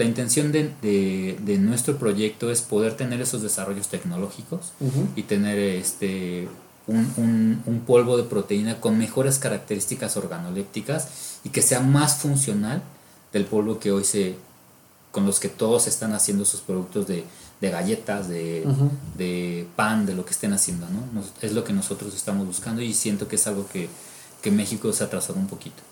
la 0.00 0.06
intención 0.06 0.50
de, 0.50 0.72
de, 0.80 1.58
nuestro 1.58 1.98
proyecto 1.98 2.50
es 2.50 2.62
poder 2.62 2.96
tener 2.96 3.20
esos 3.20 3.42
desarrollos 3.42 3.88
tecnológicos 3.88 4.72
y 5.14 5.24
tener 5.24 5.58
este 5.58 6.48
un, 6.86 7.62
un, 7.66 7.80
polvo 7.80 8.16
de 8.16 8.22
proteína 8.22 8.80
con 8.80 8.96
mejores 8.96 9.38
características 9.38 10.16
organolépticas 10.16 11.08
y 11.44 11.50
que 11.50 11.60
sea 11.60 11.80
más 11.80 12.16
funcional 12.16 12.82
del 13.34 13.44
polvo 13.44 13.78
que 13.78 13.92
hoy 13.92 14.04
se 14.04 14.36
con 15.12 15.26
los 15.26 15.38
que 15.38 15.50
todos 15.50 15.86
están 15.86 16.14
haciendo 16.14 16.46
sus 16.46 16.60
productos 16.60 17.06
de, 17.06 17.24
de 17.60 17.70
galletas, 17.70 18.26
de, 18.26 18.64
de, 19.18 19.66
pan, 19.76 20.06
de 20.06 20.14
lo 20.14 20.24
que 20.24 20.30
estén 20.30 20.54
haciendo, 20.54 20.86
¿no? 20.88 21.22
es 21.42 21.52
lo 21.52 21.62
que 21.62 21.74
nosotros 21.74 22.14
estamos 22.14 22.46
buscando 22.46 22.80
y 22.80 22.94
siento 22.94 23.28
que 23.28 23.36
es 23.36 23.46
algo 23.46 23.66
que, 23.68 23.90
que 24.40 24.50
México 24.50 24.90
se 24.94 25.04
ha 25.04 25.08
atrasado 25.08 25.38
un 25.38 25.46
poquito. 25.46 25.82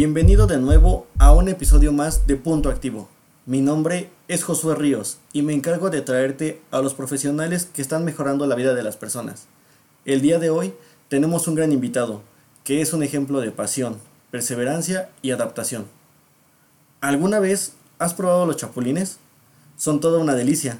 Bienvenido 0.00 0.46
de 0.46 0.58
nuevo 0.58 1.08
a 1.18 1.32
un 1.32 1.48
episodio 1.48 1.92
más 1.92 2.24
de 2.28 2.36
Punto 2.36 2.68
Activo. 2.68 3.08
Mi 3.46 3.60
nombre 3.62 4.10
es 4.28 4.44
Josué 4.44 4.76
Ríos 4.76 5.18
y 5.32 5.42
me 5.42 5.54
encargo 5.54 5.90
de 5.90 6.02
traerte 6.02 6.62
a 6.70 6.80
los 6.80 6.94
profesionales 6.94 7.64
que 7.64 7.82
están 7.82 8.04
mejorando 8.04 8.46
la 8.46 8.54
vida 8.54 8.74
de 8.74 8.84
las 8.84 8.96
personas. 8.96 9.48
El 10.04 10.20
día 10.20 10.38
de 10.38 10.50
hoy 10.50 10.72
tenemos 11.08 11.48
un 11.48 11.56
gran 11.56 11.72
invitado, 11.72 12.22
que 12.62 12.80
es 12.80 12.92
un 12.92 13.02
ejemplo 13.02 13.40
de 13.40 13.50
pasión, 13.50 13.96
perseverancia 14.30 15.10
y 15.20 15.32
adaptación. 15.32 15.86
¿Alguna 17.00 17.40
vez 17.40 17.72
has 17.98 18.14
probado 18.14 18.46
los 18.46 18.56
chapulines? 18.56 19.18
Son 19.76 19.98
toda 19.98 20.20
una 20.20 20.36
delicia. 20.36 20.78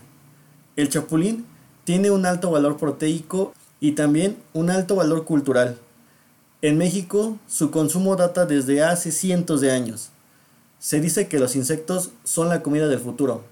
El 0.76 0.90
chapulín 0.90 1.44
tiene 1.82 2.12
un 2.12 2.24
alto 2.24 2.52
valor 2.52 2.76
proteico 2.76 3.52
y 3.80 3.96
también 3.96 4.36
un 4.52 4.70
alto 4.70 4.94
valor 4.94 5.24
cultural 5.24 5.76
en 6.60 6.76
México, 6.76 7.38
su 7.46 7.70
consumo 7.70 8.16
data 8.16 8.44
desde 8.44 8.82
hace 8.82 9.12
cientos 9.12 9.60
de 9.60 9.70
años. 9.70 10.10
Se 10.80 11.00
dice 11.00 11.28
que 11.28 11.38
los 11.38 11.54
insectos 11.54 12.10
son 12.24 12.48
la 12.48 12.62
comida 12.62 12.88
del 12.88 12.98
futuro, 12.98 13.44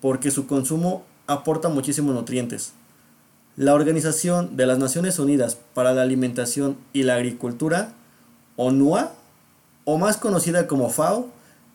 porque 0.00 0.30
su 0.30 0.46
consumo 0.46 1.04
aporta 1.26 1.68
muchísimos 1.68 2.14
nutrientes. 2.14 2.72
La 3.56 3.74
Organización 3.74 4.56
de 4.56 4.66
las 4.66 4.78
Naciones 4.78 5.18
Unidas 5.18 5.58
para 5.74 5.92
la 5.92 6.02
Alimentación 6.02 6.76
y 6.92 7.02
la 7.02 7.16
Agricultura, 7.16 7.92
ONUA, 8.56 9.12
o 9.84 9.98
más 9.98 10.16
conocida 10.16 10.66
como 10.66 10.88
FAO, 10.88 11.28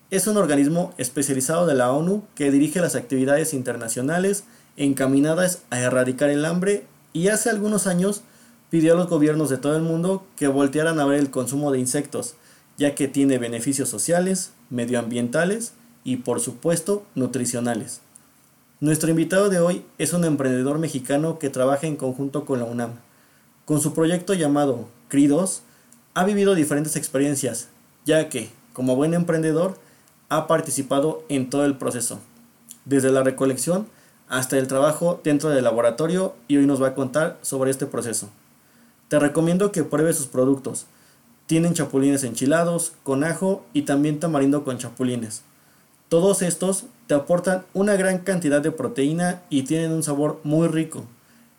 es 0.10 0.26
un 0.26 0.38
organismo 0.38 0.94
especializado 0.98 1.68
de 1.68 1.76
la 1.76 1.92
ONU 1.92 2.24
que 2.34 2.50
dirige 2.50 2.82
las 2.82 2.96
actividades 2.96 3.54
internacionales 3.54 4.44
encaminadas 4.76 5.62
a 5.70 5.80
erradicar 5.80 6.32
el 6.32 6.46
hambre 6.46 6.88
y 7.14 7.28
hace 7.28 7.50
algunos 7.52 7.86
años 7.86 8.24
pidió 8.70 8.94
a 8.94 8.98
los 8.98 9.08
gobiernos 9.08 9.50
de 9.50 9.58
todo 9.58 9.76
el 9.76 9.82
mundo 9.82 10.26
que 10.36 10.48
voltearan 10.48 11.00
a 11.00 11.06
ver 11.06 11.20
el 11.20 11.32
consumo 11.32 11.72
de 11.72 11.80
insectos, 11.80 12.36
ya 12.78 12.96
que 12.96 13.08
tiene 13.08 13.38
beneficios 13.38 13.90
sociales, 13.90 14.52
medioambientales 14.70 15.74
y 16.04 16.18
por 16.18 16.40
supuesto 16.40 17.06
nutricionales. 17.16 18.02
Nuestro 18.80 19.10
invitado 19.10 19.50
de 19.50 19.60
hoy 19.60 19.86
es 19.98 20.14
un 20.14 20.24
emprendedor 20.24 20.80
mexicano 20.80 21.40
que 21.40 21.50
trabaja 21.50 21.88
en 21.88 21.98
conjunto 21.98 22.46
con 22.46 22.60
la 22.60 22.66
UNAM. 22.66 22.92
Con 23.66 23.82
su 23.82 23.94
proyecto 23.94 24.34
llamado 24.34 24.88
CRI2, 25.12 25.60
ha 26.14 26.24
vivido 26.24 26.56
diferentes 26.56 26.96
experiencias, 26.96 27.68
ya 28.06 28.30
que, 28.30 28.50
como 28.74 28.96
buen 28.96 29.14
emprendedor, 29.14 29.78
ha 30.30 30.48
participado 30.48 31.24
en 31.28 31.50
todo 31.50 31.66
el 31.66 31.78
proceso, 31.78 32.20
desde 32.86 33.12
la 33.12 33.24
recolección 33.24 33.88
hasta 34.30 34.58
el 34.58 34.68
trabajo 34.68 35.20
dentro 35.24 35.50
del 35.50 35.64
laboratorio 35.64 36.36
y 36.48 36.58
hoy 36.58 36.68
nos 36.68 36.82
va 36.82 36.90
a 36.90 36.96
contar 36.96 37.38
sobre 37.42 37.72
este 37.72 37.88
proceso. 37.88 38.30
Te 39.10 39.18
recomiendo 39.18 39.72
que 39.72 39.84
pruebes 39.84 40.18
sus 40.18 40.28
productos. 40.28 40.86
Tienen 41.48 41.74
chapulines 41.74 42.24
enchilados, 42.24 42.94
con 43.02 43.24
ajo 43.24 43.66
y 43.74 43.82
también 43.82 44.20
tamarindo 44.20 44.64
con 44.64 44.78
chapulines. 44.78 45.42
Todos 46.10 46.44
estos 46.44 46.86
te 47.08 47.16
aportan 47.16 47.66
una 47.74 47.96
gran 47.96 48.20
cantidad 48.20 48.62
de 48.62 48.72
proteína 48.72 49.42
y 49.50 49.64
tienen 49.64 49.92
un 49.92 50.04
sabor 50.04 50.40
muy 50.44 50.68
rico. 50.68 51.06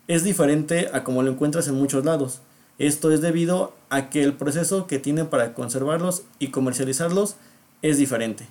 Es 0.07 0.23
diferente 0.23 0.89
a 0.93 1.03
como 1.03 1.23
lo 1.23 1.31
encuentras 1.31 1.67
en 1.67 1.75
muchos 1.75 2.05
lados. 2.05 2.39
Esto 2.79 3.11
es 3.11 3.19
debido 3.19 3.73
a 3.89 4.09
que 4.09 4.23
el 4.23 4.33
proceso 4.33 4.87
que 4.87 4.97
tienen 4.97 5.27
para 5.27 5.53
conservarlos 5.53 6.23
y 6.39 6.47
comercializarlos 6.47 7.35
es 7.81 7.97
diferente. 7.97 8.47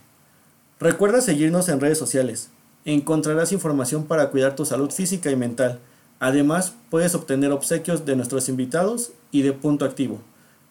Recuerda 0.79 1.23
seguirnos 1.23 1.71
en 1.71 1.81
redes 1.81 1.99
sociales. 1.99 2.51
Encontrarás 2.85 3.53
información 3.53 4.05
para 4.05 4.29
cuidar 4.31 4.57
tu 4.57 4.67
salud 4.67 4.91
física 4.91 5.31
y 5.31 5.37
mental 5.37 5.81
Además, 6.21 6.75
puedes 6.91 7.15
obtener 7.15 7.51
obsequios 7.51 8.05
de 8.05 8.15
nuestros 8.15 8.49
invitados 8.49 9.13
y 9.33 9.43
de 9.43 9.55
Punto 9.55 9.87
Activo. 9.87 10.21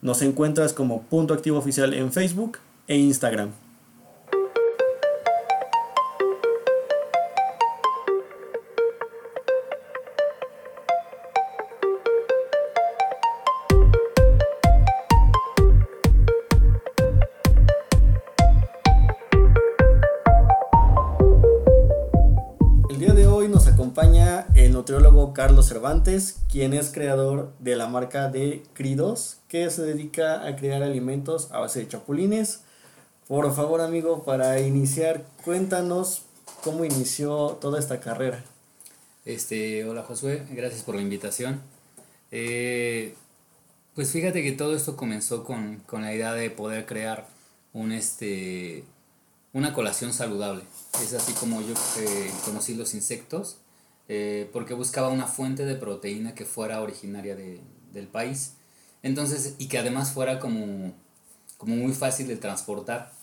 Nos 0.01 0.21
encuentras 0.21 0.73
como 0.73 1.01
Punto 1.01 1.33
Activo 1.33 1.57
Oficial 1.57 1.93
en 1.93 2.13
Facebook 2.13 2.59
e 2.87 2.97
Instagram. 2.97 3.49
Carlos 25.39 25.67
Cervantes, 25.67 26.35
quien 26.51 26.73
es 26.73 26.91
creador 26.91 27.53
de 27.59 27.77
la 27.77 27.87
marca 27.87 28.27
de 28.27 28.61
Cridos, 28.73 29.37
que 29.47 29.69
se 29.69 29.83
dedica 29.83 30.45
a 30.45 30.57
crear 30.57 30.83
alimentos 30.83 31.49
a 31.53 31.59
base 31.59 31.79
de 31.79 31.87
chapulines. 31.87 32.59
Por 33.25 33.55
favor, 33.55 33.79
amigo, 33.79 34.25
para 34.25 34.59
iniciar, 34.59 35.23
cuéntanos 35.45 36.23
cómo 36.61 36.83
inició 36.83 37.57
toda 37.61 37.79
esta 37.79 38.01
carrera. 38.01 38.43
Este, 39.23 39.85
hola 39.85 40.03
Josué, 40.03 40.45
gracias 40.51 40.83
por 40.83 40.95
la 40.95 41.03
invitación. 41.03 41.61
Eh, 42.31 43.15
pues 43.95 44.11
fíjate 44.11 44.43
que 44.43 44.51
todo 44.51 44.75
esto 44.75 44.97
comenzó 44.97 45.45
con, 45.45 45.81
la 45.89 46.13
idea 46.13 46.33
de 46.33 46.49
poder 46.49 46.85
crear 46.85 47.27
un, 47.71 47.93
este, 47.93 48.83
una 49.53 49.73
colación 49.73 50.11
saludable. 50.11 50.65
Es 51.01 51.13
así 51.13 51.31
como 51.31 51.61
yo 51.61 51.75
eh, 51.97 52.29
conocí 52.43 52.75
los 52.75 52.93
insectos 52.93 53.55
eh, 54.09 54.49
porque 54.51 54.73
buscaba 54.73 55.09
una 55.09 55.27
fuente 55.27 55.65
de 55.65 55.75
proteína 55.75 56.33
que 56.33 56.43
fuera 56.43 56.81
originaria 56.81 57.35
de, 57.35 57.61
del 57.93 58.07
país. 58.07 58.53
Entonces, 59.03 59.53
y 59.59 59.67
que 59.67 59.77
además 59.77 60.11
fuera 60.11 60.39
como, 60.39 60.93
como 61.57 61.75
muy 61.75 61.93
fácil 61.93 62.27
de 62.27 62.35
transportar. 62.35 63.13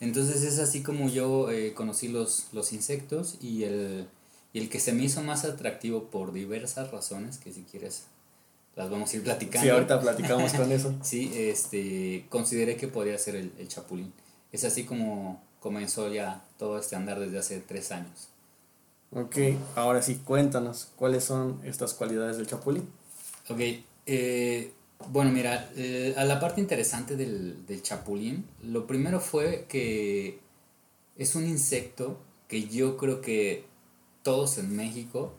Entonces 0.00 0.42
es 0.42 0.58
así 0.58 0.82
como 0.82 1.08
yo 1.08 1.50
eh, 1.50 1.72
conocí 1.72 2.08
los, 2.08 2.48
los 2.52 2.74
insectos 2.74 3.36
y 3.40 3.64
el, 3.64 4.06
y 4.52 4.58
el 4.58 4.68
que 4.68 4.80
se 4.80 4.92
me 4.92 5.04
hizo 5.04 5.22
más 5.22 5.46
atractivo 5.46 6.04
por 6.10 6.32
diversas 6.32 6.90
razones, 6.90 7.38
que 7.38 7.50
si 7.50 7.62
quieres 7.62 8.04
las 8.76 8.90
vamos 8.90 9.12
a 9.12 9.16
ir 9.16 9.22
platicando. 9.22 9.64
Sí, 9.64 9.70
ahorita 9.70 9.98
platicamos 9.98 10.52
con 10.52 10.70
eso. 10.70 10.94
sí, 11.02 11.32
este, 11.34 12.26
consideré 12.28 12.76
que 12.76 12.88
podría 12.88 13.16
ser 13.16 13.36
el, 13.36 13.50
el 13.58 13.68
chapulín. 13.68 14.12
Es 14.52 14.64
así 14.64 14.84
como 14.84 15.42
comenzó 15.60 16.12
ya 16.12 16.44
todo 16.58 16.78
este 16.78 16.96
andar 16.96 17.18
desde 17.18 17.38
hace 17.38 17.60
tres 17.60 17.90
años. 17.92 18.28
Ok, 19.14 19.36
ahora 19.76 20.02
sí, 20.02 20.16
cuéntanos, 20.24 20.88
¿cuáles 20.96 21.22
son 21.22 21.60
estas 21.64 21.94
cualidades 21.94 22.36
del 22.36 22.48
chapulín? 22.48 22.88
Ok, 23.48 23.60
eh, 24.06 24.72
bueno, 25.08 25.30
mira, 25.30 25.70
eh, 25.76 26.14
a 26.16 26.24
la 26.24 26.40
parte 26.40 26.60
interesante 26.60 27.14
del, 27.14 27.64
del, 27.66 27.80
chapulín, 27.80 28.44
lo 28.64 28.88
primero 28.88 29.20
fue 29.20 29.66
que 29.68 30.40
es 31.16 31.36
un 31.36 31.46
insecto 31.46 32.18
que 32.48 32.66
yo 32.66 32.96
creo 32.96 33.20
que 33.20 33.64
todos 34.24 34.58
en 34.58 34.74
México 34.74 35.32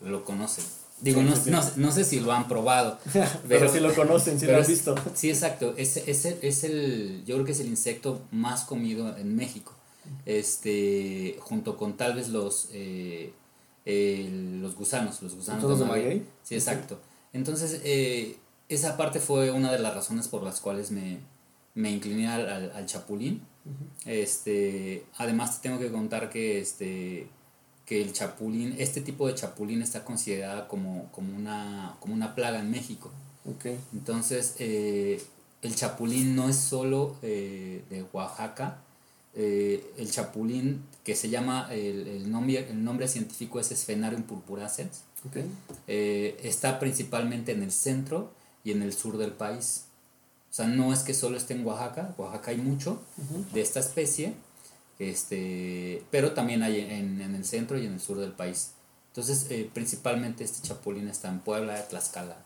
lo 0.00 0.24
conocen. 0.24 0.64
Digo, 1.00 1.22
no, 1.22 1.34
no, 1.46 1.62
no, 1.76 1.92
sé 1.92 2.04
si 2.04 2.18
lo 2.18 2.32
han 2.32 2.48
probado. 2.48 2.98
pero, 3.48 3.70
si 3.70 3.78
lo 3.78 3.94
conocen, 3.94 4.38
si 4.38 4.46
lo 4.46 4.56
han 4.56 4.66
visto. 4.66 4.94
Sí, 5.14 5.30
exacto. 5.30 5.74
Es, 5.76 5.96
es, 5.96 6.24
el, 6.24 6.38
es 6.42 6.64
el, 6.64 7.22
yo 7.24 7.36
creo 7.36 7.46
que 7.46 7.52
es 7.52 7.60
el 7.60 7.66
insecto 7.66 8.22
más 8.32 8.64
comido 8.64 9.16
en 9.16 9.36
México 9.36 9.72
este, 10.26 11.36
junto 11.40 11.76
con 11.76 11.96
tal 11.96 12.14
vez 12.14 12.28
los, 12.28 12.68
eh, 12.72 13.32
los 14.60 14.76
gusanos, 14.76 15.22
los 15.22 15.34
gusanos 15.34 15.78
de 15.78 15.84
maguey. 15.84 16.26
Sí, 16.42 16.54
exacto. 16.54 17.00
Entonces, 17.32 17.80
eh, 17.84 18.36
esa 18.68 18.96
parte 18.96 19.20
fue 19.20 19.50
una 19.50 19.72
de 19.72 19.78
las 19.78 19.94
razones 19.94 20.28
por 20.28 20.42
las 20.42 20.60
cuales 20.60 20.90
me, 20.90 21.18
me 21.74 21.90
incliné 21.90 22.28
al, 22.28 22.70
al, 22.72 22.86
chapulín. 22.86 23.42
este, 24.04 25.04
además, 25.16 25.56
te 25.56 25.68
tengo 25.68 25.80
que 25.80 25.90
contar 25.90 26.30
que, 26.30 26.60
este, 26.60 27.26
que 27.86 28.02
el 28.02 28.12
chapulín, 28.12 28.74
este 28.78 29.00
tipo 29.00 29.26
de 29.26 29.34
chapulín 29.34 29.82
está 29.82 30.04
considerada 30.04 30.68
como, 30.68 31.10
como, 31.10 31.36
una, 31.36 31.96
como 32.00 32.14
una 32.14 32.34
plaga 32.34 32.60
en 32.60 32.70
México. 32.70 33.10
Ok. 33.44 33.66
Entonces, 33.92 34.54
eh, 34.58 35.20
el 35.62 35.74
chapulín 35.74 36.36
no 36.36 36.48
es 36.48 36.56
solo 36.56 37.16
de 37.22 38.04
Oaxaca. 38.12 38.78
Eh, 39.34 39.92
el 39.96 40.10
chapulín, 40.10 40.82
que 41.04 41.16
se 41.16 41.30
llama, 41.30 41.68
el, 41.72 42.06
el 42.06 42.30
nombre, 42.30 42.68
el 42.68 42.84
nombre 42.84 43.08
científico 43.08 43.58
es 43.60 43.68
Sphenarium 43.68 44.22
purpurascens, 44.24 45.02
Ok. 45.26 45.36
eh, 45.88 46.38
está 46.42 46.78
principalmente 46.78 47.52
en 47.52 47.62
el 47.62 47.72
centro 47.72 48.30
y 48.64 48.72
en 48.72 48.82
el 48.82 48.92
sur 48.92 49.16
del 49.16 49.32
país. 49.32 49.84
O 50.50 50.54
sea, 50.54 50.66
no 50.66 50.92
es 50.92 51.00
que 51.00 51.14
solo 51.14 51.36
esté 51.38 51.54
en 51.54 51.64
Oaxaca, 51.64 52.14
Oaxaca 52.18 52.50
hay 52.50 52.58
mucho 52.58 53.00
de 53.54 53.62
esta 53.62 53.80
especie, 53.80 54.34
este, 54.98 56.02
pero 56.10 56.32
también 56.32 56.62
hay 56.62 56.80
en, 56.80 57.20
en 57.20 57.34
el 57.34 57.44
centro 57.44 57.78
y 57.78 57.86
en 57.86 57.94
el 57.94 58.00
sur 58.00 58.18
del 58.18 58.32
país. 58.32 58.72
Entonces, 59.08 59.46
eh, 59.50 59.68
principalmente 59.72 60.44
este 60.44 60.66
chapulín 60.66 61.08
está 61.08 61.28
en 61.28 61.40
Puebla, 61.40 61.86
Tlaxcala. 61.88 62.36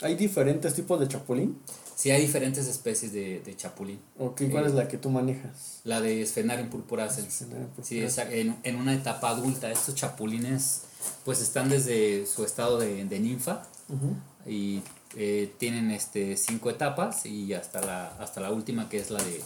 ¿Hay 0.00 0.14
diferentes 0.16 0.74
tipos 0.74 0.98
de 1.00 1.08
chapulín? 1.08 1.58
Sí, 1.94 2.10
hay 2.10 2.20
diferentes 2.22 2.66
especies 2.66 3.12
de, 3.12 3.40
de 3.40 3.56
chapulín. 3.56 4.00
Ok, 4.18 4.42
¿cuál 4.50 4.64
Eh, 4.64 4.68
es 4.68 4.74
la 4.74 4.88
que 4.88 4.98
tú 4.98 5.10
manejas? 5.10 5.80
La 5.84 6.00
de 6.00 6.26
Sphenarium 6.26 6.68
purpurascens. 6.68 7.32
Sphenarium 7.32 7.70
Sí, 7.82 8.00
esa- 8.00 8.30
en, 8.30 8.56
en 8.64 8.76
una 8.76 8.92
etapa 8.94 9.28
adulta. 9.30 9.70
Estos 9.70 9.94
chapulines 9.94 10.82
pues 11.24 11.40
están 11.40 11.68
desde 11.68 12.26
su 12.26 12.44
estado 12.44 12.78
de, 12.78 13.04
de 13.04 13.20
ninfa 13.20 13.62
Ujú. 13.88 14.16
y 14.50 14.82
eh, 15.16 15.54
tienen 15.58 15.90
este, 15.92 16.36
cinco 16.36 16.70
etapas 16.70 17.24
y 17.26 17.54
hasta 17.54 17.80
la, 17.80 18.08
hasta 18.18 18.40
la 18.40 18.50
última 18.50 18.88
que 18.88 18.98
es 18.98 19.10
la 19.10 19.22
de, 19.22 19.40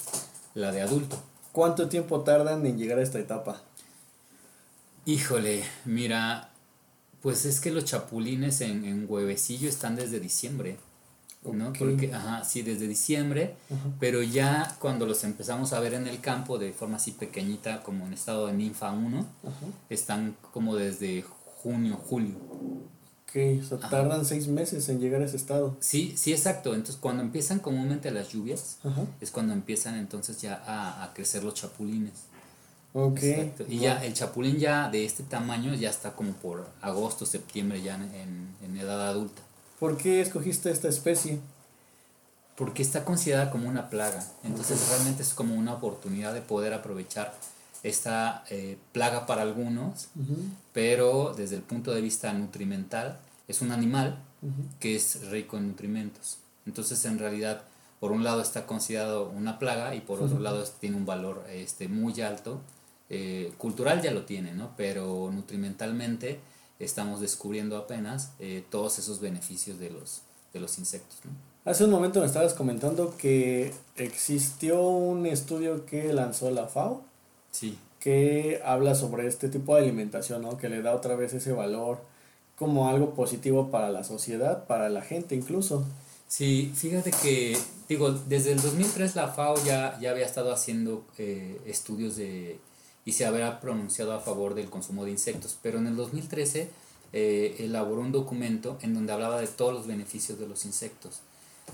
la 0.54 0.72
de 0.72 0.80
adulto. 0.80 1.22
¿Cuánto 1.52 1.88
tiempo 1.88 2.20
tardan 2.22 2.64
en 2.64 2.78
llegar 2.78 2.98
a 2.98 3.02
esta 3.02 3.18
etapa? 3.18 3.60
Híjole, 5.04 5.64
mira, 5.84 6.50
pues 7.22 7.44
es 7.44 7.60
que 7.60 7.70
los 7.70 7.84
chapulines 7.84 8.60
en, 8.60 8.84
en 8.84 9.06
huevecillo 9.08 9.68
están 9.68 9.96
desde 9.96 10.20
diciembre, 10.20 10.76
¿no? 11.44 11.72
Porque, 11.72 12.12
ajá, 12.12 12.44
sí, 12.44 12.62
desde 12.62 12.86
diciembre, 12.86 13.54
pero 14.00 14.22
ya 14.22 14.76
cuando 14.80 15.06
los 15.06 15.24
empezamos 15.24 15.72
a 15.72 15.80
ver 15.80 15.94
en 15.94 16.06
el 16.06 16.20
campo 16.20 16.58
de 16.58 16.72
forma 16.72 16.96
así 16.96 17.12
pequeñita, 17.12 17.82
como 17.82 18.06
en 18.06 18.12
estado 18.12 18.46
de 18.48 18.52
ninfa 18.52 18.92
1, 18.92 19.18
Ajá. 19.18 19.56
están 19.88 20.36
como 20.52 20.76
desde 20.76 21.24
junio, 21.62 21.96
julio. 21.96 22.34
Ok, 23.28 23.36
o 23.60 23.64
sea, 23.64 23.90
tardan 23.90 24.24
seis 24.24 24.48
meses 24.48 24.88
en 24.88 25.00
llegar 25.00 25.20
a 25.20 25.26
ese 25.26 25.36
estado. 25.36 25.76
Sí, 25.80 26.14
sí, 26.16 26.32
exacto. 26.32 26.74
Entonces, 26.74 26.96
cuando 26.96 27.22
empiezan 27.22 27.58
comúnmente 27.58 28.10
las 28.10 28.30
lluvias, 28.30 28.78
es 29.20 29.30
cuando 29.30 29.52
empiezan 29.52 29.96
entonces 29.96 30.40
ya 30.40 30.54
a, 30.66 31.04
a 31.04 31.12
crecer 31.14 31.44
los 31.44 31.54
chapulines. 31.54 32.12
Ok. 32.92 33.22
Exacto. 33.22 33.64
Y 33.68 33.78
ya 33.80 34.04
el 34.04 34.14
chapulín 34.14 34.56
ya 34.58 34.88
de 34.90 35.04
este 35.04 35.22
tamaño 35.22 35.74
ya 35.74 35.90
está 35.90 36.12
como 36.16 36.32
por 36.32 36.66
agosto, 36.80 37.26
septiembre 37.26 37.82
ya 37.82 37.94
en, 37.96 38.48
en- 38.62 38.76
edad 38.78 39.08
adulta. 39.08 39.42
¿Por 39.80 39.96
qué 39.96 40.20
escogiste 40.20 40.70
esta 40.70 40.88
especie? 40.88 41.40
Porque 42.56 42.82
está 42.82 43.04
considerada 43.04 43.50
como 43.50 43.68
una 43.68 43.88
plaga. 43.90 44.24
Entonces 44.44 44.88
realmente 44.88 45.22
es 45.22 45.34
como 45.34 45.54
una 45.54 45.74
oportunidad 45.74 46.32
de 46.34 46.40
poder 46.40 46.74
aprovechar 46.74 47.34
esta 47.82 48.44
eh, 48.50 48.76
plaga 48.92 49.26
para 49.26 49.42
algunos, 49.42 50.08
Ujú, 50.16 50.36
pero 50.72 51.34
desde 51.36 51.56
el 51.56 51.62
punto 51.62 51.92
de 51.92 52.00
vista 52.00 52.32
nutrimental 52.32 53.18
es 53.48 53.62
un 53.62 53.70
animal 53.72 54.18
ujú. 54.42 54.68
que 54.80 54.96
es 54.96 55.26
rico 55.28 55.56
en 55.56 55.68
nutrimentos. 55.68 56.38
Entonces, 56.66 57.04
en 57.04 57.18
realidad, 57.18 57.62
por 58.00 58.10
un 58.12 58.24
lado 58.24 58.42
está 58.42 58.66
considerado 58.66 59.28
una 59.30 59.58
plaga 59.58 59.94
y 59.94 60.00
por 60.00 60.20
otro 60.22 60.38
lado 60.40 60.64
tiene 60.80 60.96
un 60.96 61.06
valor 61.06 61.44
este, 61.50 61.88
muy 61.88 62.20
alto. 62.20 62.60
Eh, 63.10 63.52
cultural 63.58 64.02
ya 64.02 64.10
lo 64.10 64.24
tiene, 64.24 64.52
¿no? 64.52 64.72
Pero 64.76 65.30
nutrimentalmente 65.32 66.40
estamos 66.78 67.20
descubriendo 67.20 67.76
apenas 67.76 68.32
eh, 68.38 68.64
todos 68.70 68.98
esos 68.98 69.20
beneficios 69.20 69.78
de 69.78 69.90
los, 69.90 70.22
de 70.52 70.60
los 70.60 70.78
insectos, 70.78 71.18
¿no? 71.24 71.30
Hace 71.64 71.84
un 71.84 71.90
momento 71.90 72.20
me 72.20 72.26
estabas 72.26 72.54
comentando 72.54 73.14
que 73.18 73.74
existió 73.96 74.80
un 74.80 75.26
estudio 75.26 75.84
que 75.84 76.12
lanzó 76.12 76.50
la 76.50 76.66
FAO 76.66 77.02
Sí, 77.50 77.78
que 78.00 78.60
habla 78.64 78.94
sobre 78.94 79.26
este 79.26 79.48
tipo 79.48 79.74
de 79.74 79.82
alimentación, 79.82 80.42
¿no? 80.42 80.56
Que 80.58 80.68
le 80.68 80.82
da 80.82 80.94
otra 80.94 81.16
vez 81.16 81.34
ese 81.34 81.52
valor 81.52 82.00
como 82.56 82.88
algo 82.88 83.14
positivo 83.14 83.70
para 83.70 83.90
la 83.90 84.04
sociedad, 84.04 84.66
para 84.66 84.88
la 84.88 85.02
gente 85.02 85.34
incluso. 85.34 85.84
Sí, 86.26 86.72
fíjate 86.74 87.10
que, 87.10 87.56
digo, 87.88 88.12
desde 88.12 88.52
el 88.52 88.60
2003 88.60 89.16
la 89.16 89.28
FAO 89.28 89.56
ya, 89.64 89.98
ya 90.00 90.10
había 90.10 90.26
estado 90.26 90.52
haciendo 90.52 91.04
eh, 91.16 91.60
estudios 91.66 92.16
de, 92.16 92.58
y 93.08 93.12
se 93.12 93.24
había 93.24 93.58
pronunciado 93.58 94.12
a 94.12 94.20
favor 94.20 94.54
del 94.54 94.68
consumo 94.68 95.06
de 95.06 95.12
insectos, 95.12 95.56
pero 95.62 95.78
en 95.78 95.86
el 95.86 95.96
2013 95.96 96.68
eh, 97.14 97.56
elaboró 97.58 98.02
un 98.02 98.12
documento 98.12 98.76
en 98.82 98.92
donde 98.92 99.14
hablaba 99.14 99.40
de 99.40 99.46
todos 99.46 99.72
los 99.72 99.86
beneficios 99.86 100.38
de 100.38 100.46
los 100.46 100.66
insectos. 100.66 101.20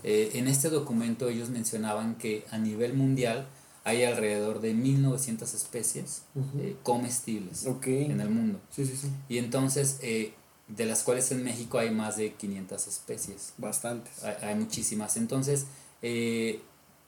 Eh, 0.05 0.31
en 0.35 0.47
este 0.47 0.71
documento 0.71 1.29
ellos 1.29 1.49
mencionaban 1.51 2.15
que 2.15 2.45
a 2.53 2.59
nivel 2.59 2.95
mundial 2.95 3.49
hay 3.83 4.05
alrededor 4.05 4.61
de 4.61 4.75
1900 4.75 5.55
especies 5.55 6.23
eh, 6.61 6.77
comestibles 6.85 7.67
Ok. 7.67 7.89
en 7.89 8.21
el 8.21 8.31
mundo. 8.31 8.61
Sí, 8.71 8.87
sí, 8.87 8.97
sí. 8.97 9.09
Y 9.29 9.39
entonces, 9.39 9.99
de 10.01 10.87
las 10.87 11.03
cuales 11.03 11.33
en 11.33 11.43
México 11.43 11.79
hay 11.79 11.91
más 11.91 12.17
de 12.17 12.35
500 12.35 12.87
especies. 12.87 13.55
Bastantes. 13.59 14.23
Hay, 14.23 14.37
hay 14.41 14.55
muchísimas. 14.55 15.17
Entonces, 15.17 15.67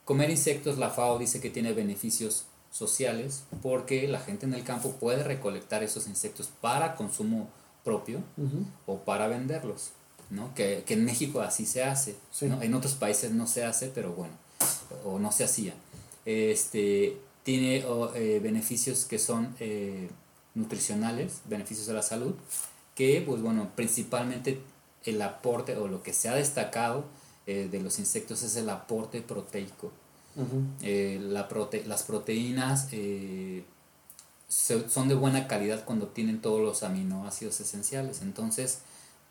comer 0.03 0.29
insectos, 0.29 0.77
la 0.77 0.89
FAO 0.89 1.17
dice 1.17 1.39
que 1.39 1.49
tiene 1.49 1.71
beneficios 1.71 2.43
sociales 2.71 3.43
porque 3.61 4.07
la 4.07 4.19
gente 4.19 4.45
en 4.45 4.53
el 4.53 4.63
campo 4.63 4.91
puede 4.93 5.23
recolectar 5.23 5.83
esos 5.83 6.07
insectos 6.07 6.49
para 6.61 6.95
consumo 6.95 7.49
propio 7.83 8.19
Ujú. 8.37 8.65
o 8.85 8.97
para 8.99 9.27
venderlos, 9.27 9.91
¿no? 10.29 10.53
Que, 10.55 10.83
que 10.85 10.93
en 10.95 11.05
México 11.05 11.41
así 11.41 11.65
se 11.65 11.83
hace, 11.83 12.15
Sí. 12.31 12.47
¿no? 12.47 12.61
En 12.61 12.73
otros 12.73 12.93
países 12.95 13.31
no 13.31 13.47
se 13.47 13.63
hace, 13.63 13.87
pero 13.87 14.11
bueno, 14.13 14.33
o 15.05 15.19
no 15.19 15.31
se 15.31 15.43
hacía. 15.45 15.73
Este, 16.25 17.17
tiene 17.43 17.85
o, 17.85 18.13
eh, 18.13 18.39
beneficios 18.43 19.05
que 19.05 19.17
son 19.19 19.55
eh, 19.61 20.09
nutricionales, 20.55 21.41
beneficios 21.45 21.87
de 21.87 21.93
la 21.93 22.01
salud, 22.01 22.35
que 22.95 23.23
pues 23.25 23.41
bueno, 23.41 23.69
principalmente 23.75 24.59
el 25.05 25.21
aporte 25.21 25.77
o 25.77 25.87
lo 25.87 26.03
que 26.03 26.11
se 26.13 26.27
ha 26.27 26.35
destacado 26.35 27.05
eh, 27.45 27.69
de 27.71 27.79
los 27.79 27.97
insectos 27.99 28.43
es 28.43 28.57
el 28.57 28.69
aporte 28.69 29.21
proteico. 29.21 29.91
Eh, 30.81 31.19
la 31.21 31.47
prote 31.47 31.83
las 31.85 32.03
proteínas 32.03 32.89
eh, 32.91 33.63
son 34.49 35.07
de 35.07 35.15
buena 35.15 35.47
calidad 35.47 35.83
cuando 35.83 36.07
tienen 36.07 36.41
todos 36.41 36.61
los 36.61 36.83
aminoácidos 36.83 37.59
esenciales. 37.59 38.21
Entonces, 38.21 38.79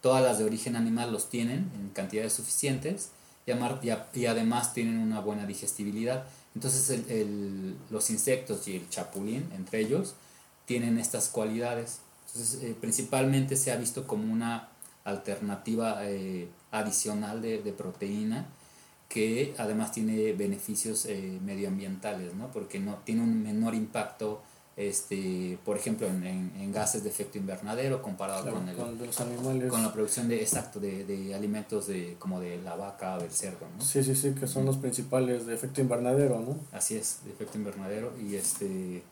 todas 0.01 0.23
las 0.23 0.39
de 0.39 0.45
origen 0.45 0.75
animal 0.77 1.13
los 1.13 1.29
tienen 1.29 1.71
en 1.75 1.91
cantidades 1.91 2.33
suficientes 2.33 3.11
y, 3.47 3.53
además 4.27 4.75
tienen 4.75 4.99
una 4.99 5.21
buena 5.21 5.47
digestibilidad. 5.47 6.25
Entonces, 6.55 7.05
los 7.91 8.11
insectos 8.11 8.67
y 8.67 8.77
el 8.77 8.89
chapulín, 8.89 9.49
entre 9.55 9.81
ellos, 9.81 10.15
tienen 10.65 10.99
estas 10.99 11.29
cualidades. 11.29 12.01
Entonces, 12.27 12.63
eh, 12.63 12.77
principalmente 12.81 13.57
se 13.57 13.71
ha 13.71 13.77
visto 13.77 14.07
como 14.07 14.33
una 14.33 14.71
alternativa 15.05 16.01
adicional 16.73 17.41
de 17.41 17.75
proteína 17.79 18.49
que 19.09 19.55
además 19.59 19.93
tiene 19.93 20.33
beneficios 20.33 21.07
eh, 21.07 21.39
medioambientales, 21.45 22.35
¿no? 22.35 22.49
Porque 22.53 22.79
no, 22.81 22.97
tiene 23.05 23.23
un 23.23 23.43
menor 23.43 23.75
impacto, 23.75 24.43
este, 24.77 25.59
por 25.65 25.77
ejemplo, 25.77 26.07
en, 26.07 26.25
en- 26.27 26.53
en 26.61 26.73
gases 26.73 27.03
de 27.03 27.09
efecto 27.11 27.39
invernadero 27.39 28.03
comparado 28.03 28.43
Claro, 28.43 28.59
con, 28.59 28.69
el- 28.69 28.77
con 28.77 29.07
los 29.07 29.21
animales. 29.21 29.71
con 29.71 29.83
la 29.83 29.93
producción 29.93 30.29
de, 30.29 30.43
exacto, 30.43 30.81
de, 30.81 31.05
de 31.05 31.35
alimentos 31.35 31.87
de, 31.87 32.17
como 32.19 32.41
de 32.41 32.61
la 32.63 32.75
vaca 32.77 33.17
o 33.17 33.21
del 33.21 33.31
cerdo, 33.31 33.67
¿no? 33.79 33.83
Sí, 33.83 34.03
sí, 34.05 34.15
sí, 34.15 34.33
que 34.39 34.47
son 34.47 34.67
los 34.67 34.77
principales 34.77 35.47
de 35.47 35.55
efecto 35.55 35.81
invernadero, 35.81 36.41
¿no? 36.41 36.59
Así 36.73 36.97
es, 36.97 37.21
de 37.25 37.31
efecto 37.31 37.57
invernadero. 37.59 38.13
Y 38.21 38.35
este, 38.35 39.03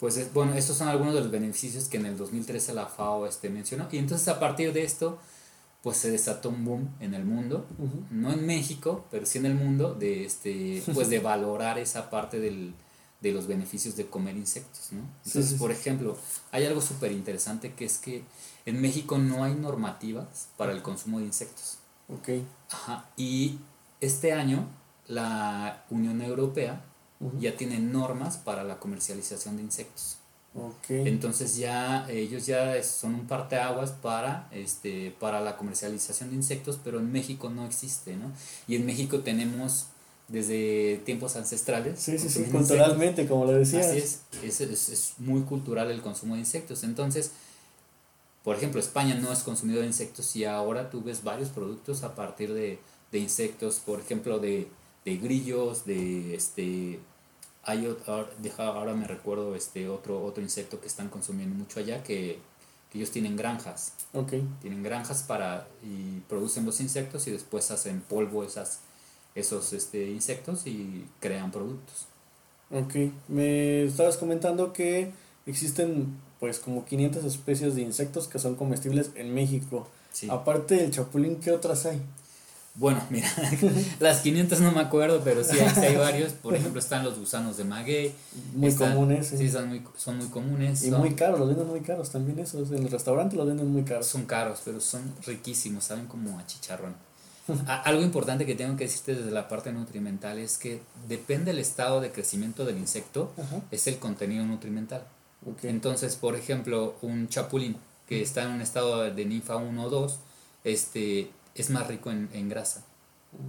pues 0.00 0.16
es- 0.16 0.32
bueno, 0.34 0.54
estos 0.54 0.76
son 0.76 0.88
algunos 0.88 1.14
de 1.14 1.20
los 1.20 1.30
beneficios 1.30 1.84
que 1.88 1.96
en 1.98 2.06
el 2.06 2.18
2013 2.18 2.74
la 2.74 2.86
FAO 2.86 3.26
este, 3.26 3.48
mencionó. 3.48 3.86
Y 3.90 3.98
entonces 3.98 4.26
a 4.28 4.38
partir 4.40 4.72
de 4.72 4.82
esto, 4.84 5.18
pues 5.84 5.98
se 5.98 6.10
desató 6.10 6.48
un 6.48 6.64
boom 6.64 6.88
en 6.98 7.12
el 7.12 7.26
mundo, 7.26 7.66
no 8.10 8.32
en 8.32 8.46
México, 8.46 9.04
pero 9.10 9.26
sí 9.26 9.36
en 9.36 9.44
el 9.44 9.54
mundo, 9.54 9.94
de, 9.94 10.24
este, 10.24 10.82
pues 10.94 11.10
de 11.10 11.18
valorar 11.20 11.78
esa 11.78 12.08
parte 12.08 12.40
del, 12.40 12.74
de 13.20 13.32
los 13.32 13.46
beneficios 13.46 13.94
de 13.94 14.06
comer 14.06 14.34
insectos, 14.34 14.92
¿no? 14.92 15.02
Entonces, 15.26 15.50
sí, 15.50 15.54
por 15.56 15.70
ejemplo, 15.70 16.16
hay 16.52 16.64
algo 16.64 16.80
súper 16.80 17.12
interesante 17.12 17.74
que 17.74 17.84
es 17.84 17.98
que 17.98 18.24
en 18.64 18.80
México 18.80 19.18
no 19.18 19.44
hay 19.44 19.54
normativas 19.54 20.48
para 20.56 20.72
el 20.72 20.80
consumo 20.80 21.18
de 21.18 21.26
insectos. 21.26 21.76
Ok. 22.08 22.30
Ajá. 22.70 23.10
Y 23.18 23.58
este 24.00 24.32
año 24.32 24.66
la 25.06 25.84
Unión 25.90 26.22
Europea 26.22 26.82
ya 27.38 27.56
tiene 27.58 27.78
normas 27.78 28.38
para 28.38 28.64
la 28.64 28.78
comercialización 28.78 29.58
de 29.58 29.64
insectos. 29.64 30.16
Entonces 30.88 31.56
ya 31.56 32.08
ellos 32.08 32.46
ya 32.46 32.80
son 32.82 33.14
un 33.14 33.26
parteaguas 33.26 33.90
para 33.90 34.48
este 34.52 35.12
para 35.18 35.40
la 35.40 35.56
comercialización 35.56 36.30
de 36.30 36.36
insectos, 36.36 36.78
pero 36.82 37.00
en 37.00 37.10
México 37.10 37.50
no 37.50 37.66
existe, 37.66 38.16
¿no? 38.16 38.30
Y 38.68 38.76
en 38.76 38.86
México 38.86 39.20
tenemos 39.20 39.86
desde 40.28 41.02
tiempos 41.04 41.36
ancestrales. 41.36 41.98
Sí, 41.98 42.12
sí, 42.18 42.28
sí, 42.28 42.38
insectos. 42.40 42.52
culturalmente, 42.52 43.26
como 43.26 43.46
lo 43.46 43.52
decías. 43.52 43.86
Así 43.86 43.98
es, 43.98 44.20
es, 44.42 44.60
es, 44.60 44.88
es 44.88 45.14
muy 45.18 45.42
cultural 45.42 45.90
el 45.90 46.00
consumo 46.00 46.34
de 46.34 46.40
insectos. 46.40 46.84
Entonces, 46.84 47.32
por 48.44 48.56
ejemplo, 48.56 48.78
España 48.78 49.16
no 49.16 49.32
es 49.32 49.40
consumidor 49.40 49.80
de 49.80 49.88
insectos 49.88 50.36
y 50.36 50.44
ahora 50.44 50.90
tú 50.90 51.02
ves 51.02 51.24
varios 51.24 51.48
productos 51.48 52.04
a 52.04 52.14
partir 52.14 52.52
de, 52.54 52.78
de 53.10 53.18
insectos, 53.18 53.80
por 53.84 54.00
ejemplo, 54.00 54.38
de, 54.38 54.68
de 55.04 55.16
grillos, 55.16 55.84
de 55.84 56.34
este 56.34 57.00
hay 57.66 57.86
otro, 57.86 58.28
ahora 58.58 58.94
me 58.94 59.06
recuerdo 59.06 59.54
este 59.54 59.88
otro 59.88 60.22
otro 60.22 60.42
insecto 60.42 60.80
que 60.80 60.86
están 60.86 61.08
consumiendo 61.08 61.54
mucho 61.54 61.80
allá 61.80 62.02
que, 62.02 62.38
que 62.90 62.98
ellos 62.98 63.10
tienen 63.10 63.36
granjas. 63.36 63.92
Okay. 64.12 64.46
Tienen 64.60 64.82
granjas 64.82 65.22
para 65.22 65.68
y 65.82 66.20
producen 66.28 66.64
los 66.66 66.80
insectos 66.80 67.26
y 67.26 67.30
después 67.30 67.70
hacen 67.70 68.00
polvo 68.00 68.44
esas 68.44 68.80
esos 69.34 69.72
este 69.72 70.10
insectos 70.10 70.66
y 70.66 71.06
crean 71.20 71.50
productos. 71.50 72.06
Ok, 72.70 72.94
me 73.28 73.84
estabas 73.84 74.16
comentando 74.16 74.72
que 74.72 75.12
existen 75.46 76.16
pues 76.40 76.58
como 76.58 76.84
500 76.84 77.24
especies 77.24 77.74
de 77.74 77.82
insectos 77.82 78.28
que 78.28 78.38
son 78.38 78.54
comestibles 78.54 79.10
en 79.14 79.34
México. 79.34 79.86
Aparte 80.28 80.76
del 80.76 80.90
chapulín, 80.90 81.40
¿qué 81.40 81.50
otras 81.50 81.86
hay? 81.86 82.00
Bueno, 82.76 83.00
mira, 83.10 83.28
las 84.00 84.20
500 84.20 84.60
no 84.60 84.72
me 84.72 84.80
acuerdo, 84.80 85.20
pero 85.22 85.44
sí 85.44 85.56
hay, 85.58 85.96
varios. 85.96 86.32
Por 86.32 86.54
ejemplo, 86.56 86.80
están 86.80 87.04
los 87.04 87.18
gusanos 87.18 87.56
de 87.56 87.64
maguey. 87.64 88.12
Muy 88.54 88.74
comunes. 88.74 89.28
Sí, 89.28 89.48
son, 89.48 89.68
muy, 89.68 89.82
son 89.96 90.18
muy 90.18 90.28
comunes. 90.28 90.84
Y 90.84 90.90
muy 90.90 91.14
caros, 91.14 91.38
los 91.38 91.48
venden 91.48 91.68
muy 91.68 91.80
caros 91.80 92.10
también 92.10 92.38
esos. 92.40 92.70
En 92.72 92.82
el 92.82 92.90
restaurante 92.90 93.36
los 93.36 93.46
venden 93.46 93.70
muy 93.70 93.84
caros. 93.84 94.06
Son 94.06 94.24
caros, 94.26 94.60
pero 94.64 94.80
son 94.80 95.14
riquísimos, 95.24 95.84
saben 95.84 96.06
como 96.06 96.38
a 96.38 96.46
chicharrón. 96.46 96.94
Algo 97.66 98.02
importante 98.02 98.46
que 98.46 98.54
tengo 98.54 98.74
que 98.74 98.84
decirte 98.84 99.14
desde 99.14 99.30
la 99.30 99.48
parte 99.48 99.70
nutrimental 99.70 100.38
es 100.38 100.56
que 100.56 100.80
depende 101.06 101.52
del 101.52 101.60
estado 101.60 102.00
de 102.00 102.10
crecimiento 102.10 102.64
del 102.64 102.78
insecto, 102.78 103.32
es 103.70 103.86
el 103.86 103.98
contenido 103.98 104.46
nutrimental. 104.46 105.06
Entonces, 105.62 106.16
por 106.16 106.36
ejemplo, 106.36 106.96
un 107.02 107.28
chapulín 107.28 107.76
que 108.08 108.22
está 108.22 108.44
en 108.44 108.52
un 108.52 108.62
estado 108.62 109.02
de 109.02 109.24
ninfa 109.26 109.56
1 109.56 109.82
o 109.82 109.90
2, 109.90 110.18
este, 110.64 111.30
es 111.54 111.70
más 111.70 111.86
rico 111.86 112.10
en, 112.10 112.28
en 112.32 112.48
grasa. 112.48 112.84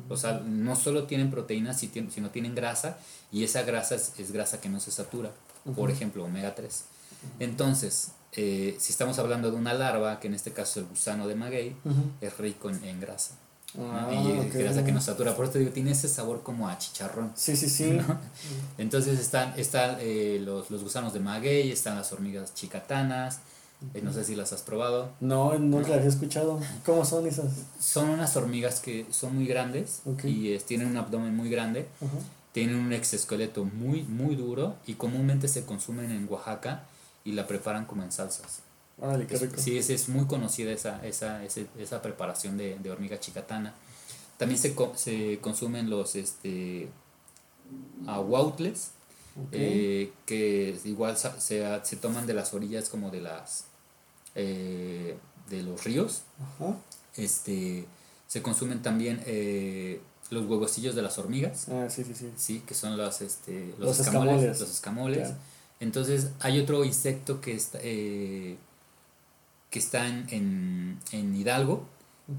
O 0.09 0.17
sea, 0.17 0.41
no 0.45 0.75
solo 0.75 1.03
tienen 1.03 1.29
proteínas, 1.29 1.79
sino 1.79 2.29
tienen 2.29 2.55
grasa 2.55 2.97
y 3.31 3.43
esa 3.43 3.63
grasa 3.63 3.95
es, 3.95 4.31
grasa 4.31 4.59
que 4.59 4.69
no 4.69 4.79
se 4.79 4.91
satura, 4.91 5.31
por 5.75 5.91
ejemplo, 5.91 6.23
omega 6.23 6.55
3. 6.55 6.85
Entonces, 7.39 8.11
eh, 8.33 8.75
si 8.79 8.91
estamos 8.91 9.19
hablando 9.19 9.51
de 9.51 9.57
una 9.57 9.73
larva, 9.73 10.19
que 10.19 10.27
en 10.27 10.33
este 10.33 10.51
caso 10.51 10.71
es 10.71 10.77
el 10.77 10.89
gusano 10.89 11.27
de 11.27 11.35
maguey, 11.35 11.75
es 12.21 12.37
rico 12.37 12.69
en, 12.69 12.83
en 12.83 12.99
grasa. 12.99 13.35
Ah, 13.77 14.09
y 14.11 14.49
grasa 14.57 14.85
que 14.85 14.91
no 14.91 15.01
satura, 15.01 15.35
por 15.35 15.45
eso 15.45 15.57
digo, 15.59 15.71
tiene 15.71 15.91
ese 15.91 16.07
sabor 16.07 16.43
como 16.43 16.69
a 16.69 16.77
chicharrón. 16.77 17.31
Sí, 17.35 17.55
sí, 17.55 17.69
sí. 17.69 17.97
Entonces 18.77 19.19
están, 19.19 19.53
están 19.57 19.97
eh, 19.99 20.39
los, 20.41 20.71
los 20.71 20.83
gusanos 20.83 21.13
de 21.13 21.19
maguey, 21.19 21.71
están 21.71 21.97
las 21.97 22.11
hormigas 22.11 22.53
chicatanas, 22.53 23.41
no 24.01 24.13
sé 24.13 24.23
si 24.23 24.35
las 24.35 24.53
has 24.53 24.61
probado. 24.61 25.11
No, 25.19 25.57
no, 25.57 25.81
las 25.81 26.03
he 26.03 26.07
escuchado. 26.07 26.59
¿Cómo 26.85 27.05
son 27.05 27.27
esas? 27.27 27.51
Son 27.79 28.09
unas 28.09 28.35
hormigas 28.35 28.79
que 28.79 29.05
son 29.09 29.35
muy 29.35 29.47
grandes 29.47 30.01
y 30.23 30.57
tienen 30.59 30.87
un 30.87 30.97
abdomen 30.97 31.35
muy 31.35 31.49
grande. 31.49 31.87
Tienen 32.51 32.77
un 32.77 32.93
exoesqueleto 32.93 33.65
muy, 33.65 34.03
muy 34.03 34.35
duro 34.35 34.75
y 34.87 34.93
comúnmente 34.93 35.47
se 35.47 35.65
consumen 35.65 36.11
en 36.11 36.27
Oaxaca 36.29 36.85
y 37.25 37.33
la 37.33 37.47
preparan 37.47 37.85
como 37.85 38.03
en 38.03 38.11
salsas. 38.11 38.61
qué 39.27 39.37
rico. 39.37 39.55
Sí, 39.57 39.77
es, 39.77 39.89
es, 39.89 40.07
muy 40.07 40.25
conocida 40.25 40.71
esa, 40.71 41.05
esa, 41.05 41.43
esa 41.43 42.01
preparación 42.01 42.55
de, 42.55 42.77
de, 42.79 42.91
hormiga 42.91 43.19
chicatana. 43.19 43.73
También 44.37 44.59
se, 44.59 44.73
se 44.95 45.39
consumen 45.39 45.89
los 45.89 46.15
este, 46.15 46.87
ahuautles, 48.07 48.91
eh, 49.51 50.13
que 50.25 50.79
igual 50.85 51.17
se, 51.17 51.29
se, 51.39 51.95
toman 51.97 52.25
de 52.25 52.33
las 52.33 52.53
orillas 52.53 52.87
como 52.87 53.09
de 53.09 53.21
las 53.21 53.65
eh, 54.35 55.17
de 55.49 55.63
los 55.63 55.83
ríos. 55.83 56.23
Este 57.15 57.85
se 58.27 58.41
consumen 58.41 58.81
también 58.81 59.21
eh, 59.25 60.01
los 60.29 60.45
huevocillos 60.45 60.95
de 60.95 61.01
las 61.01 61.17
hormigas. 61.17 61.69
Ah, 61.69 61.87
sí, 61.89 62.03
sí, 62.03 62.31
sí. 62.35 62.59
que 62.65 62.73
son 62.73 62.97
los, 62.97 63.21
este, 63.21 63.73
los, 63.79 63.99
escamoles, 63.99 64.59
Los 64.59 64.69
escamoles. 64.69 65.29
Entonces 65.79 66.31
hay 66.39 66.59
otro 66.59 66.83
insecto 66.83 67.41
que 67.41 67.53
está, 67.53 67.79
que 67.79 68.57
está 69.71 70.07
en, 70.07 70.99
en, 71.11 71.35
Hidalgo. 71.35 71.87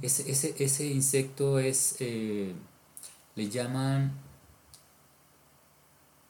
Ese, 0.03 0.31
ese, 0.31 0.55
ese 0.59 0.87
insecto 0.87 1.59
es, 1.59 1.97
le 2.01 3.49
llaman 3.49 4.26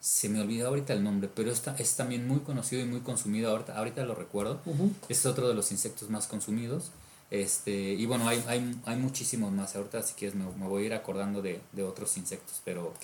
se 0.06 0.28
me 0.28 0.40
olvidó 0.40 0.68
ahorita 0.68 0.92
el 0.92 1.02
nombre, 1.02 1.28
pero 1.34 1.50
está, 1.50 1.74
es 1.80 1.96
también 1.96 2.28
muy 2.28 2.38
conocido 2.38 2.80
y 2.80 2.84
muy 2.84 3.00
consumido, 3.00 3.50
ahorita, 3.50 3.76
ahorita 3.76 4.04
lo 4.04 4.14
recuerdo, 4.14 4.60
es 5.08 5.26
otro 5.26 5.48
de 5.48 5.54
los 5.54 5.72
insectos 5.72 6.10
más 6.10 6.28
consumidos. 6.28 6.92
Este, 7.32 7.72
y 7.72 8.06
bueno, 8.06 8.28
hay, 8.28 8.40
hay, 8.46 8.80
hay 8.84 8.96
muchísimos 8.98 9.50
más, 9.50 9.74
ahorita 9.74 10.00
si 10.04 10.14
quieres 10.14 10.36
me, 10.36 10.44
voy 10.44 10.84
a 10.84 10.86
ir 10.86 10.94
acordando 10.94 11.42
de, 11.42 11.60
de 11.72 11.82
otros 11.82 12.16
insectos, 12.18 12.62
pero 12.64 12.94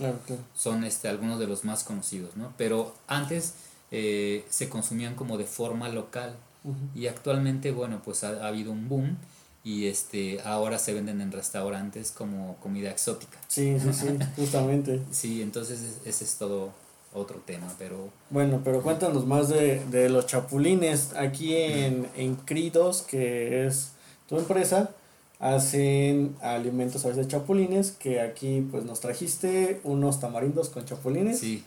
son 0.55 0.85
este, 0.85 1.09
algunos 1.09 1.41
de 1.41 1.49
los 1.49 1.65
más 1.65 1.83
conocidos, 1.83 2.37
¿no? 2.37 2.53
Pero 2.57 2.95
antes 3.09 3.55
eh, 3.91 4.47
se 4.49 4.69
consumían 4.69 5.17
como 5.17 5.39
de 5.39 5.45
forma 5.45 5.89
local 5.89 6.37
y 6.95 7.09
actualmente, 7.09 7.73
bueno, 7.73 8.01
pues 8.05 8.23
ha, 8.23 8.47
habido 8.47 8.71
un 8.71 8.89
boom 8.89 9.17
y 9.65 9.87
este 9.87 10.41
ahora 10.43 10.79
se 10.79 10.95
venden 10.95 11.21
en 11.21 11.33
restaurantes 11.33 12.13
como 12.13 12.59
comida 12.59 12.93
exótica. 12.93 13.39
Sí, 13.49 13.77
sí, 13.81 13.93
sí, 13.93 14.07
justamente. 14.37 15.03
sí, 15.11 15.43
entonces 15.43 15.99
ese 16.05 16.23
es 16.23 16.37
todo 16.37 16.81
otro 17.15 17.41
tema, 17.45 17.73
pero... 17.79 18.09
Bueno, 18.31 18.61
pero 18.65 18.83
cuéntanos 18.83 19.27
más 19.27 19.49
de, 19.49 19.85
de 19.87 20.09
los 20.09 20.27
chapulines. 20.27 21.15
Aquí 21.17 21.55
en, 21.57 22.09
en 22.17 22.37
Cridos, 22.37 23.03
que 23.03 23.67
es 23.67 23.93
tu 24.29 24.39
empresa, 24.39 24.91
hacen 25.39 26.37
alimentos 26.41 27.05
a 27.05 27.09
veces 27.09 27.29
chapulines, 27.29 27.91
que 27.91 28.21
aquí 28.21 28.67
pues 28.71 28.85
nos 28.85 29.01
trajiste 29.01 29.81
unos 29.85 30.21
tamarindos 30.21 30.71
con 30.71 30.85
chapulines. 30.85 31.41
Sí. 31.41 31.65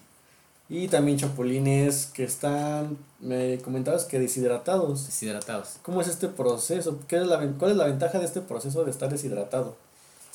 Y 0.67 0.87
también 0.87 1.17
chapulines 1.17 2.07
que 2.07 2.23
están, 2.23 2.97
me 3.19 3.59
comentabas 3.59 4.05
que 4.05 4.19
deshidratados. 4.19 5.05
Deshidratados. 5.05 5.75
¿Cómo 5.83 6.01
es 6.01 6.07
este 6.07 6.27
proceso? 6.27 6.99
¿Qué 7.07 7.17
es 7.17 7.27
la, 7.27 7.39
¿Cuál 7.59 7.71
es 7.71 7.77
la 7.77 7.85
ventaja 7.85 8.17
de 8.17 8.25
este 8.25 8.41
proceso 8.41 8.83
de 8.83 8.89
estar 8.89 9.09
deshidratado? 9.09 9.75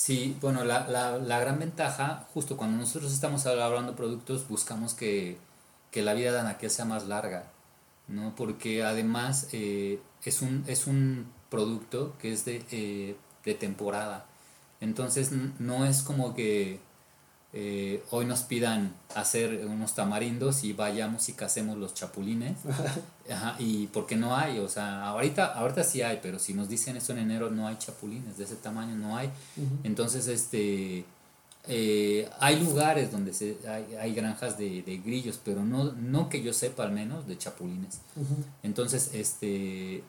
Sí, 0.00 0.34
bueno, 0.40 0.64
la, 0.64 0.88
la, 0.88 1.18
la 1.18 1.40
gran 1.40 1.58
ventaja, 1.58 2.26
justo 2.32 2.56
cuando 2.56 2.78
nosotros 2.78 3.12
estamos 3.12 3.44
elaborando 3.44 3.94
productos, 3.94 4.48
buscamos 4.48 4.94
que, 4.94 5.36
que 5.90 6.00
la 6.00 6.14
vida 6.14 6.32
de 6.32 6.40
anaquel 6.40 6.70
sea 6.70 6.86
más 6.86 7.06
larga, 7.06 7.52
¿no? 8.08 8.34
Porque 8.34 8.82
además 8.82 9.48
eh, 9.52 10.00
es, 10.24 10.40
un, 10.40 10.64
es 10.66 10.86
un 10.86 11.30
producto 11.50 12.16
que 12.18 12.32
es 12.32 12.46
de, 12.46 12.64
eh, 12.70 13.14
de 13.44 13.54
temporada. 13.54 14.24
Entonces 14.80 15.32
no 15.58 15.84
es 15.84 16.02
como 16.02 16.34
que 16.34 16.80
eh, 17.52 18.04
hoy 18.10 18.26
nos 18.26 18.42
pidan 18.42 18.94
hacer 19.14 19.66
unos 19.66 19.94
tamarindos 19.96 20.62
y 20.62 20.72
vayamos 20.72 21.28
y 21.28 21.32
casemos 21.32 21.76
los 21.78 21.94
chapulines. 21.94 22.56
Ajá, 23.30 23.56
y 23.58 23.88
porque 23.88 24.16
no 24.16 24.36
hay, 24.36 24.58
o 24.58 24.68
sea, 24.68 25.06
ahorita, 25.06 25.46
ahorita 25.46 25.82
sí 25.84 26.02
hay, 26.02 26.20
pero 26.22 26.38
si 26.38 26.54
nos 26.54 26.68
dicen 26.68 26.96
eso 26.96 27.12
en 27.12 27.18
enero 27.18 27.50
no 27.50 27.66
hay 27.66 27.76
chapulines, 27.78 28.38
de 28.38 28.44
ese 28.44 28.56
tamaño 28.56 28.94
no 28.96 29.16
hay. 29.16 29.30
Entonces, 29.84 30.26
este, 30.28 31.04
eh, 31.66 32.28
hay 32.38 32.58
lugares 32.60 33.12
donde 33.12 33.32
se, 33.32 33.56
hay, 33.68 33.94
hay 34.00 34.14
granjas 34.14 34.56
de, 34.56 34.82
de, 34.82 34.98
grillos, 34.98 35.40
pero 35.44 35.64
no, 35.64 35.92
no 35.92 36.28
que 36.28 36.42
yo 36.42 36.52
sepa 36.52 36.84
al 36.84 36.92
menos 36.92 37.26
de 37.26 37.36
chapulines. 37.36 38.00
Entonces, 38.62 39.10
este, 39.12 40.02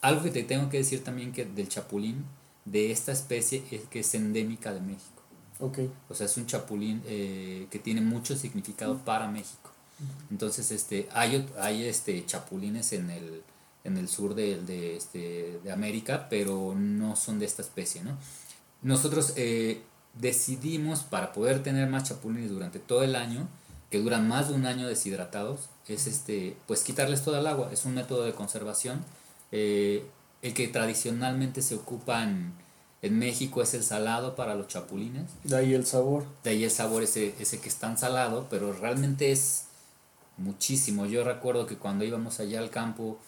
algo 0.00 0.22
que 0.22 0.30
te 0.30 0.42
tengo 0.44 0.68
que 0.68 0.78
decir 0.78 1.02
también 1.04 1.32
que 1.32 1.44
del 1.44 1.68
chapulín, 1.68 2.24
de 2.64 2.90
esta 2.90 3.12
especie, 3.12 3.64
es 3.70 3.82
que 3.82 4.00
es 4.00 4.14
endémica 4.14 4.72
de 4.72 4.80
México. 4.80 5.15
Okay. 5.58 5.90
O 6.08 6.14
sea, 6.14 6.26
es 6.26 6.36
un 6.36 6.46
chapulín 6.46 7.02
eh, 7.06 7.66
que 7.70 7.78
tiene 7.78 8.00
mucho 8.00 8.36
significado 8.36 8.98
para 8.98 9.26
México. 9.28 9.70
Entonces, 10.30 10.70
este, 10.70 11.08
hay, 11.12 11.48
hay 11.58 11.84
este, 11.84 12.24
chapulines 12.26 12.92
en 12.92 13.10
el, 13.10 13.42
en 13.84 13.96
el 13.96 14.08
sur 14.08 14.34
de, 14.34 14.60
de, 14.60 14.96
este, 14.96 15.58
de 15.64 15.72
América, 15.72 16.26
pero 16.28 16.74
no 16.76 17.16
son 17.16 17.38
de 17.38 17.46
esta 17.46 17.62
especie, 17.62 18.02
¿no? 18.02 18.18
Nosotros 18.82 19.32
eh, 19.36 19.80
decidimos, 20.14 21.00
para 21.00 21.32
poder 21.32 21.62
tener 21.62 21.88
más 21.88 22.04
chapulines 22.04 22.50
durante 22.50 22.78
todo 22.78 23.02
el 23.02 23.16
año, 23.16 23.48
que 23.90 23.98
duran 23.98 24.28
más 24.28 24.48
de 24.48 24.54
un 24.54 24.66
año 24.66 24.86
deshidratados, 24.86 25.70
es 25.88 26.06
este, 26.06 26.56
pues 26.66 26.82
quitarles 26.82 27.22
toda 27.22 27.40
el 27.40 27.46
agua. 27.46 27.70
Es 27.72 27.84
un 27.84 27.94
método 27.94 28.24
de 28.24 28.34
conservación, 28.34 29.04
eh, 29.52 30.04
el 30.42 30.52
que 30.54 30.68
tradicionalmente 30.68 31.62
se 31.62 31.76
ocupan 31.76 32.52
en 33.02 33.18
México 33.18 33.62
es 33.62 33.74
el 33.74 33.82
salado 33.82 34.36
para 34.36 34.54
los 34.54 34.68
chapulines. 34.68 35.24
De 35.44 35.56
ahí 35.56 35.74
el 35.74 35.86
sabor. 35.86 36.24
De 36.42 36.50
ahí 36.50 36.64
el 36.64 36.70
sabor 36.70 37.02
ese, 37.02 37.34
ese 37.38 37.60
que 37.60 37.68
es 37.68 37.76
tan 37.76 37.98
salado, 37.98 38.46
pero 38.50 38.72
realmente 38.72 39.32
es 39.32 39.64
muchísimo. 40.36 41.06
Yo 41.06 41.24
recuerdo 41.24 41.66
que 41.66 41.76
cuando 41.76 42.04
íbamos 42.04 42.40
allá 42.40 42.58
al 42.58 42.70
campo, 42.70 43.18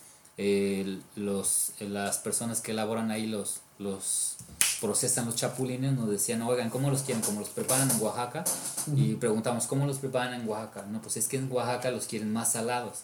los, 1.17 1.73
las 1.81 2.19
personas 2.19 2.61
que 2.61 2.71
elaboran 2.71 3.11
ahí 3.11 3.27
los, 3.27 3.61
los 3.79 4.37
procesan 4.81 5.27
los 5.27 5.35
chapulines 5.35 5.93
nos 5.93 6.09
decían, 6.09 6.43
oigan, 6.43 6.71
¿cómo 6.71 6.91
los 6.91 7.03
quieren? 7.03 7.23
¿Cómo 7.23 7.41
los 7.41 7.49
preparan 7.49 7.91
en 7.91 8.01
Oaxaca? 8.01 8.45
Y 8.95 9.15
preguntamos, 9.15 9.67
¿cómo 9.67 9.87
los 9.87 9.99
preparan 9.99 10.41
en 10.41 10.49
Oaxaca? 10.49 10.87
No, 10.89 11.03
pues 11.03 11.17
es 11.17 11.27
que 11.27 11.39
en 11.39 11.51
Oaxaca 11.51 11.91
los 11.91 12.07
quieren 12.07 12.33
más 12.33 12.53
salados. 12.53 13.03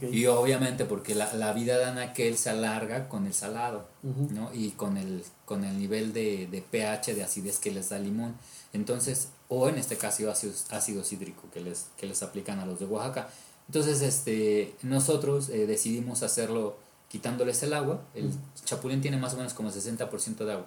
Y 0.00 0.26
obviamente 0.26 0.84
porque 0.84 1.14
la, 1.14 1.32
la, 1.34 1.52
vida 1.52 1.78
de 1.78 1.84
anaquel 1.84 2.36
se 2.36 2.50
alarga 2.50 3.08
con 3.08 3.26
el 3.26 3.34
salado, 3.34 3.88
¿no? 4.02 4.52
Y 4.52 4.70
con 4.72 4.96
el, 4.96 5.24
con 5.44 5.64
el 5.64 5.78
nivel 5.78 6.12
de, 6.12 6.46
de, 6.46 6.62
pH, 6.62 7.14
de 7.14 7.22
acidez 7.22 7.58
que 7.58 7.70
les 7.70 7.90
da 7.90 7.96
el 7.96 8.04
limón. 8.04 8.34
Entonces, 8.72 9.28
o 9.48 9.68
en 9.68 9.76
este 9.78 9.96
caso 9.96 10.30
ácido, 10.30 10.52
ácido 10.70 11.04
cítrico 11.04 11.42
que 11.52 11.60
les, 11.60 11.86
que 11.96 12.06
les 12.06 12.22
aplican 12.22 12.60
a 12.60 12.66
los 12.66 12.78
de 12.78 12.86
Oaxaca. 12.86 13.28
Entonces, 13.68 14.02
este, 14.02 14.74
nosotros 14.82 15.48
eh, 15.48 15.66
decidimos 15.66 16.22
hacerlo 16.22 16.76
quitándoles 17.08 17.62
el 17.62 17.72
agua. 17.74 18.02
El 18.14 18.32
chapulín 18.64 19.00
tiene 19.00 19.16
más 19.16 19.34
o 19.34 19.36
menos 19.36 19.54
como 19.54 19.70
60% 19.70 20.44
de 20.44 20.52
agua. 20.52 20.66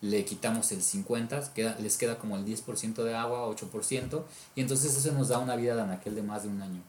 Le 0.00 0.24
quitamos 0.24 0.70
el 0.70 0.80
50%, 0.82 1.52
queda, 1.52 1.76
les 1.80 1.96
queda 1.96 2.18
como 2.18 2.36
el 2.36 2.44
10% 2.44 3.02
de 3.02 3.14
agua, 3.16 3.48
8%, 3.48 4.22
y 4.54 4.60
entonces 4.60 4.96
eso 4.96 5.10
nos 5.12 5.28
da 5.28 5.38
una 5.38 5.56
vida 5.56 5.74
de 5.74 5.82
anaquel 5.82 6.14
de 6.14 6.22
más 6.22 6.44
de 6.44 6.50
un 6.50 6.62
año. 6.62 6.82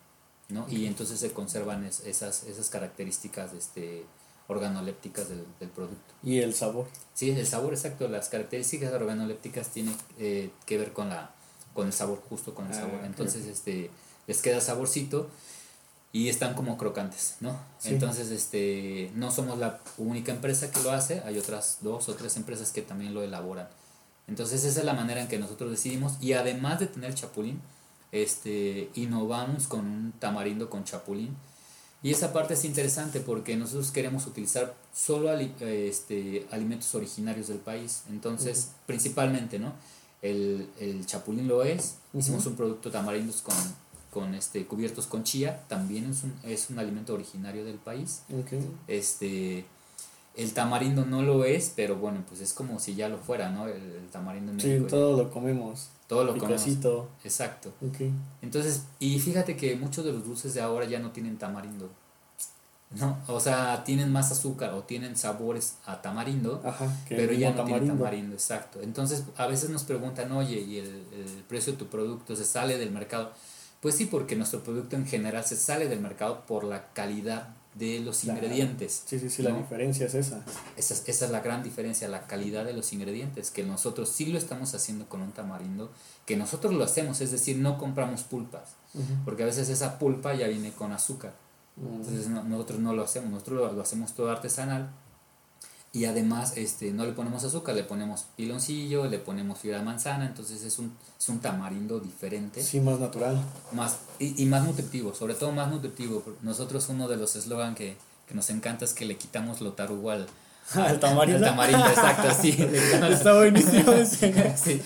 ¿No? 0.50 0.68
Y 0.70 0.86
entonces 0.86 1.20
se 1.20 1.32
conservan 1.32 1.86
esas, 1.86 2.44
esas 2.44 2.70
características 2.70 3.54
este, 3.54 4.06
organolépticas 4.48 5.30
del, 5.30 5.46
del, 5.60 5.70
producto. 5.70 6.14
¿Y 6.24 6.40
el 6.40 6.54
sabor? 6.54 6.88
Sí, 7.14 7.30
el 7.30 7.48
sabor, 7.48 7.74
exacto. 7.74 8.08
Las 8.08 8.30
características 8.30 8.92
organolépticas 8.94 9.70
tienen 9.70 9.96
eh, 10.18 10.52
que 10.66 10.78
ver 10.78 10.92
con, 10.92 11.10
la, 11.10 11.32
con 11.74 11.88
el 11.88 11.94
sabor, 11.94 12.22
justo 12.28 12.54
con 12.56 12.66
el 12.66 12.74
ah, 12.74 12.82
sabor. 12.82 13.06
Entonces 13.06 13.46
este, 13.46 13.92
les 14.28 14.42
queda 14.42 14.60
saborcito 14.60 15.30
y 16.12 16.30
están 16.30 16.56
como 16.56 16.78
crocantes, 16.78 17.36
¿no? 17.40 17.60
Entonces, 17.84 18.32
este, 18.32 19.12
no 19.14 19.32
somos 19.32 19.60
la 19.60 19.80
única 19.98 20.32
empresa 20.32 20.72
que 20.72 20.82
lo 20.82 20.92
hace, 20.92 21.22
hay 21.26 21.38
otras 21.38 21.80
dos 21.82 22.10
o 22.10 22.16
tres 22.16 22.36
empresas 22.36 22.72
que 22.72 22.82
también 22.82 23.14
lo 23.14 23.22
elaboran. 23.22 23.70
Entonces, 24.28 24.64
esa 24.64 24.80
es 24.80 24.86
la 24.86 24.94
manera 24.94 25.22
en 25.22 25.28
que 25.28 25.38
nosotros 25.38 25.70
decidimos 25.70 26.14
y 26.20 26.34
además 26.34 26.80
de 26.80 26.88
tener 26.88 27.14
chapulín, 27.14 27.62
este, 28.12 28.90
innovamos 28.96 29.68
con 29.68 29.82
un 29.82 30.14
tamarindo 30.20 30.70
con 30.70 30.84
chapulín. 30.84 31.36
Y 32.02 32.12
esa 32.12 32.32
parte 32.32 32.54
es 32.54 32.64
interesante 32.64 33.20
porque 33.20 33.58
nosotros 33.58 33.92
queremos 33.92 34.26
utilizar 34.26 34.74
solo 34.94 35.34
este, 35.38 36.48
alimentos 36.52 36.96
originarios 36.96 37.50
del 37.50 37.58
país. 37.58 38.04
Entonces, 38.10 38.72
principalmente, 38.86 39.60
¿no? 39.60 39.74
El, 40.22 40.70
el, 40.80 41.06
chapulín 41.06 41.48
lo 41.48 41.64
es. 41.64 41.98
Hicimos 42.14 42.46
un 42.46 42.56
producto 42.56 42.90
tamarindos 42.90 43.42
con, 43.42 43.56
con 44.12 44.34
este, 44.34 44.66
cubiertos 44.66 45.08
con 45.08 45.24
chía. 45.24 45.66
También 45.68 46.10
es 46.10 46.24
un, 46.24 46.34
es 46.44 46.70
un 46.70 46.80
alimento 46.80 47.14
originario 47.14 47.66
del 47.66 47.78
país. 47.78 48.24
Este, 48.88 49.66
el 50.36 50.54
tamarindo 50.54 51.06
no 51.06 51.22
lo 51.22 51.44
es, 51.44 51.74
pero 51.76 51.96
bueno, 51.96 52.24
pues 52.28 52.42
es 52.42 52.54
como 52.54 52.80
si 52.80 52.96
ya 52.96 53.10
lo 53.10 53.18
fuera, 53.18 53.50
¿no? 53.50 53.68
El, 53.68 54.08
tamarindo 54.12 54.52
en 54.52 54.60
Sí, 54.60 54.80
todo 54.88 55.22
lo 55.22 55.30
comemos. 55.32 55.90
Todo 56.08 56.24
lo 56.24 56.38
comemos. 56.38 56.66
Exacto. 57.24 57.74
Entonces, 58.42 58.86
y 59.00 59.20
fíjate 59.20 59.56
que 59.56 59.76
muchos 59.76 60.06
de 60.06 60.14
los 60.14 60.26
dulces 60.26 60.54
de 60.54 60.62
ahora 60.62 60.86
ya 60.86 61.00
no 61.00 61.12
tienen 61.12 61.38
tamarindo. 61.38 61.90
¿no? 62.92 63.20
O 63.28 63.40
sea, 63.40 63.84
tienen 63.84 64.12
más 64.12 64.32
azúcar 64.32 64.74
o 64.74 64.82
tienen 64.82 65.16
sabores 65.16 65.76
a 65.86 66.02
tamarindo, 66.02 66.62
pero 67.08 67.34
ya 67.34 67.52
no 67.52 67.64
tienen 67.66 67.88
tamarindo, 67.88 68.34
exacto. 68.34 68.82
Entonces, 68.82 69.26
a 69.38 69.46
veces 69.46 69.70
nos 69.70 69.84
preguntan, 69.84 70.32
oye, 70.32 70.60
¿y 70.60 70.80
el, 70.80 71.06
el, 71.14 71.44
precio 71.48 71.74
de 71.74 71.80
tu 71.80 71.86
producto 71.86 72.36
se 72.36 72.46
sale 72.46 72.80
del 72.80 72.92
mercado? 72.92 73.32
Pues 73.80 73.96
sí, 73.96 74.06
porque 74.06 74.36
nuestro 74.36 74.62
producto 74.62 74.96
en 74.96 75.06
general 75.06 75.46
se 75.46 75.56
sale 75.56 75.88
del 75.88 76.00
mercado 76.00 76.46
por 76.48 76.64
la 76.64 76.92
calidad 76.94 77.50
de 77.76 78.00
los 78.00 78.24
ingredientes. 78.24 79.04
Sí, 79.06 79.20
sí, 79.20 79.30
sí, 79.30 79.44
la 79.44 79.52
diferencia 79.52 80.08
es 80.08 80.16
esa. 80.16 80.44
esa. 80.76 80.94
Esa 81.06 81.26
es 81.26 81.32
la 81.32 81.40
gran 81.42 81.64
diferencia, 81.64 82.08
la 82.08 82.28
calidad 82.28 82.66
de 82.66 82.74
los 82.74 82.92
ingredientes, 82.94 83.52
que 83.52 83.64
nosotros 83.64 84.10
sí 84.10 84.26
lo 84.26 84.38
estamos 84.38 84.74
haciendo 84.74 85.08
con 85.08 85.22
un 85.22 85.32
tamarindo, 85.32 85.92
que 86.26 86.36
nosotros 86.36 86.74
lo 86.74 86.84
hacemos, 86.84 87.22
es 87.22 87.32
decir, 87.32 87.58
no 87.58 87.78
compramos 87.78 88.24
pulpas, 88.24 88.76
porque 89.26 89.44
a 89.44 89.46
veces 89.46 89.70
esa 89.70 90.00
pulpa 90.00 90.34
ya 90.34 90.48
viene 90.48 90.72
con 90.72 90.92
azúcar. 90.92 91.34
Entonces 91.82 92.28
nosotros 92.28 92.80
no 92.80 92.94
lo 92.94 93.04
hacemos, 93.04 93.30
nosotros 93.30 93.74
lo, 93.74 93.82
hacemos 93.82 94.14
todo 94.14 94.30
artesanal 94.32 94.90
y 95.92 96.06
además 96.06 96.54
este, 96.56 96.92
no 96.92 97.06
le 97.06 97.14
ponemos 97.14 97.44
azúcar, 97.44 97.74
le 97.74 97.84
ponemos 97.84 98.26
piloncillo, 98.36 99.08
le 99.08 99.18
ponemos 99.18 99.58
fibra 99.58 99.80
de 99.80 99.84
manzana, 99.84 100.28
entonces 100.28 100.64
es 100.64 100.78
un, 100.78 100.94
es 101.18 101.30
un 101.30 101.40
tamarindo 101.40 102.00
diferente. 102.00 102.62
Sí, 102.62 102.80
más 102.80 103.00
natural. 103.00 103.42
Más, 103.72 103.98
y, 104.20 104.44
y 104.44 104.46
más 104.46 104.64
nutritivo, 104.64 105.16
sobre 105.16 105.34
todo 105.34 105.52
más 105.52 105.72
nutritivo. 105.72 106.24
Nosotros 106.44 106.88
uno 106.90 107.08
de 107.08 107.18
los 107.18 107.36
eslogan 107.36 107.74
que, 107.74 107.98
que 108.28 108.36
nos 108.36 108.52
encanta 108.52 108.86
es 108.86 108.94
que 108.94 109.06
le 109.06 109.18
quitamos 109.18 109.62
lo 109.62 109.74
tarugo 109.74 110.12
al, 110.12 110.28
al 110.76 111.00
tamarindo. 111.00 111.40
Al 111.44 111.52
tamarindo, 111.52 111.88
exacto, 111.88 112.28
sí. 112.40 112.56
Está 113.10 113.34
buenísimo 113.34 113.92
ese. 113.94 114.58
sí, 114.58 114.82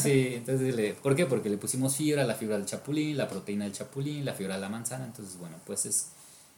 sí, 0.00 0.34
entonces, 0.36 0.74
le, 0.74 0.94
¿por 0.94 1.14
qué? 1.14 1.26
Porque 1.26 1.50
le 1.50 1.58
pusimos 1.58 1.96
fibra, 1.96 2.24
la 2.24 2.34
fibra 2.34 2.56
del 2.56 2.64
chapulín, 2.64 3.18
la 3.18 3.28
proteína 3.28 3.64
del 3.64 3.74
chapulín, 3.74 4.24
la 4.24 4.32
fibra 4.32 4.54
de 4.54 4.62
la 4.62 4.70
manzana, 4.70 5.04
entonces, 5.04 5.36
bueno, 5.36 5.56
pues 5.66 5.84
es, 5.84 6.12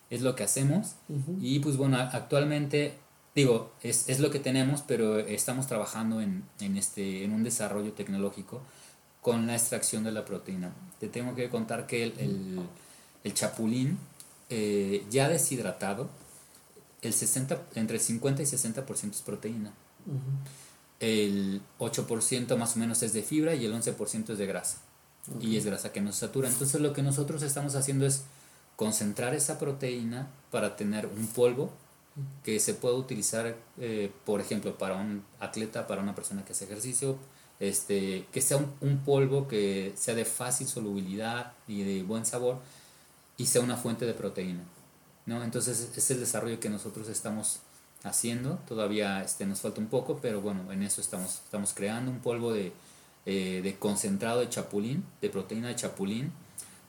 es 0.09 0.23
lo 0.23 0.37
que 0.37 0.45
hacemos. 0.45 0.93
Y 1.41 1.59
pues 1.59 1.77
bueno, 1.77 1.99
actualmente 1.99 2.95
digo, 3.37 3.71
es, 3.83 4.09
es, 4.09 4.19
lo 4.19 4.31
que 4.31 4.41
tenemos, 4.41 4.83
pero 4.83 5.19
estamos 5.19 5.69
trabajando 5.69 6.21
en, 6.21 6.43
en, 6.59 6.77
este, 6.77 7.23
en 7.23 7.33
un 7.33 7.45
desarrollo 7.45 7.93
tecnológico 7.93 8.63
con 9.21 9.47
la 9.47 9.55
extracción 9.55 10.03
de 10.05 10.11
la 10.11 10.25
proteína. 10.25 10.73
Te 10.99 11.09
tengo 11.09 11.35
que 11.35 11.51
contar 11.51 11.87
que 11.87 12.03
el, 12.03 12.15
el, 12.19 12.61
el 13.23 13.35
chapulín 13.35 13.99
eh, 14.49 15.05
ya 15.11 15.29
deshidratado, 15.29 16.09
el 17.03 17.13
60, 17.13 17.61
entre 17.75 17.97
el 17.97 18.03
50 18.03 18.43
y 18.43 18.47
60% 18.47 19.11
es 19.11 19.23
proteína. 19.23 19.73
El 20.99 21.61
8% 21.79 22.57
más 22.57 22.77
o 22.77 22.79
menos 22.79 23.03
es 23.03 23.13
de 23.13 23.23
fibra 23.23 23.55
y 23.55 23.67
el 23.67 23.75
11% 23.75 24.31
es 24.31 24.39
de 24.39 24.47
grasa. 24.47 24.79
Y 25.43 25.57
es 25.57 25.67
grasa 25.67 25.93
que 25.93 26.01
nos 26.01 26.17
satura. 26.17 26.49
Entonces 26.49 26.81
lo 26.81 26.95
que 26.95 27.03
nosotros 27.03 27.43
estamos 27.43 27.75
haciendo 27.75 28.07
es 28.07 28.23
concentrar 28.77 29.35
esa 29.35 29.59
proteína 29.59 30.31
para 30.51 30.77
tener 30.77 31.07
un 31.07 31.27
polvo 31.27 31.71
que 32.43 32.61
se 32.61 32.75
puede 32.75 32.97
utilizar, 32.97 33.57
eh, 33.79 34.11
por 34.25 34.41
ejemplo, 34.41 34.79
para 34.79 34.97
un 34.97 35.25
atleta, 35.41 35.87
para 35.87 36.03
una 36.03 36.15
persona 36.15 36.45
que 36.45 36.53
hace 36.53 36.65
ejercicio, 36.65 37.19
este, 37.61 38.27
que 38.33 38.41
sea 38.41 38.59
un, 38.81 38.99
polvo 38.99 39.49
que 39.49 39.93
sea 39.97 40.15
de 40.15 40.25
fácil 40.25 40.67
solubilidad 40.67 41.53
y 41.69 41.83
de 41.83 42.03
buen 42.03 42.25
sabor 42.27 42.59
y 43.37 43.47
sea 43.47 43.63
una 43.63 43.77
fuente 43.77 44.07
de 44.07 44.15
proteína. 44.15 44.63
¿no? 45.27 45.43
Entonces 45.43 45.91
es 45.97 46.11
el 46.11 46.21
desarrollo 46.21 46.61
que 46.61 46.71
nosotros 46.71 47.09
estamos 47.09 47.61
haciendo, 48.03 48.59
todavía 48.69 49.23
este, 49.23 49.47
nos 49.47 49.61
falta 49.61 49.81
un 49.81 49.89
poco, 49.89 50.19
pero 50.23 50.41
bueno, 50.41 50.71
en 50.73 50.83
eso 50.83 51.01
estamos, 51.01 51.41
estamos 51.45 51.73
creando 51.75 52.11
un 52.11 52.21
polvo 52.21 52.53
de, 52.53 52.73
eh, 53.27 53.61
de 53.63 53.77
concentrado 53.79 54.41
de 54.41 54.49
chapulín, 54.49 55.05
de 55.21 55.29
proteína 55.29 55.69
de 55.69 55.77
chapulín, 55.77 56.33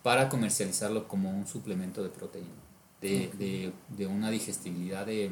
para 0.04 0.30
comercializarlo 0.30 1.08
como 1.08 1.32
un 1.32 1.48
suplemento 1.48 2.04
de 2.04 2.10
proteína 2.10 2.67
de, 3.02 3.32
de, 3.38 3.72
de, 3.90 4.08
una 4.08 4.32
digestibilidad 4.32 5.06
de, 5.06 5.32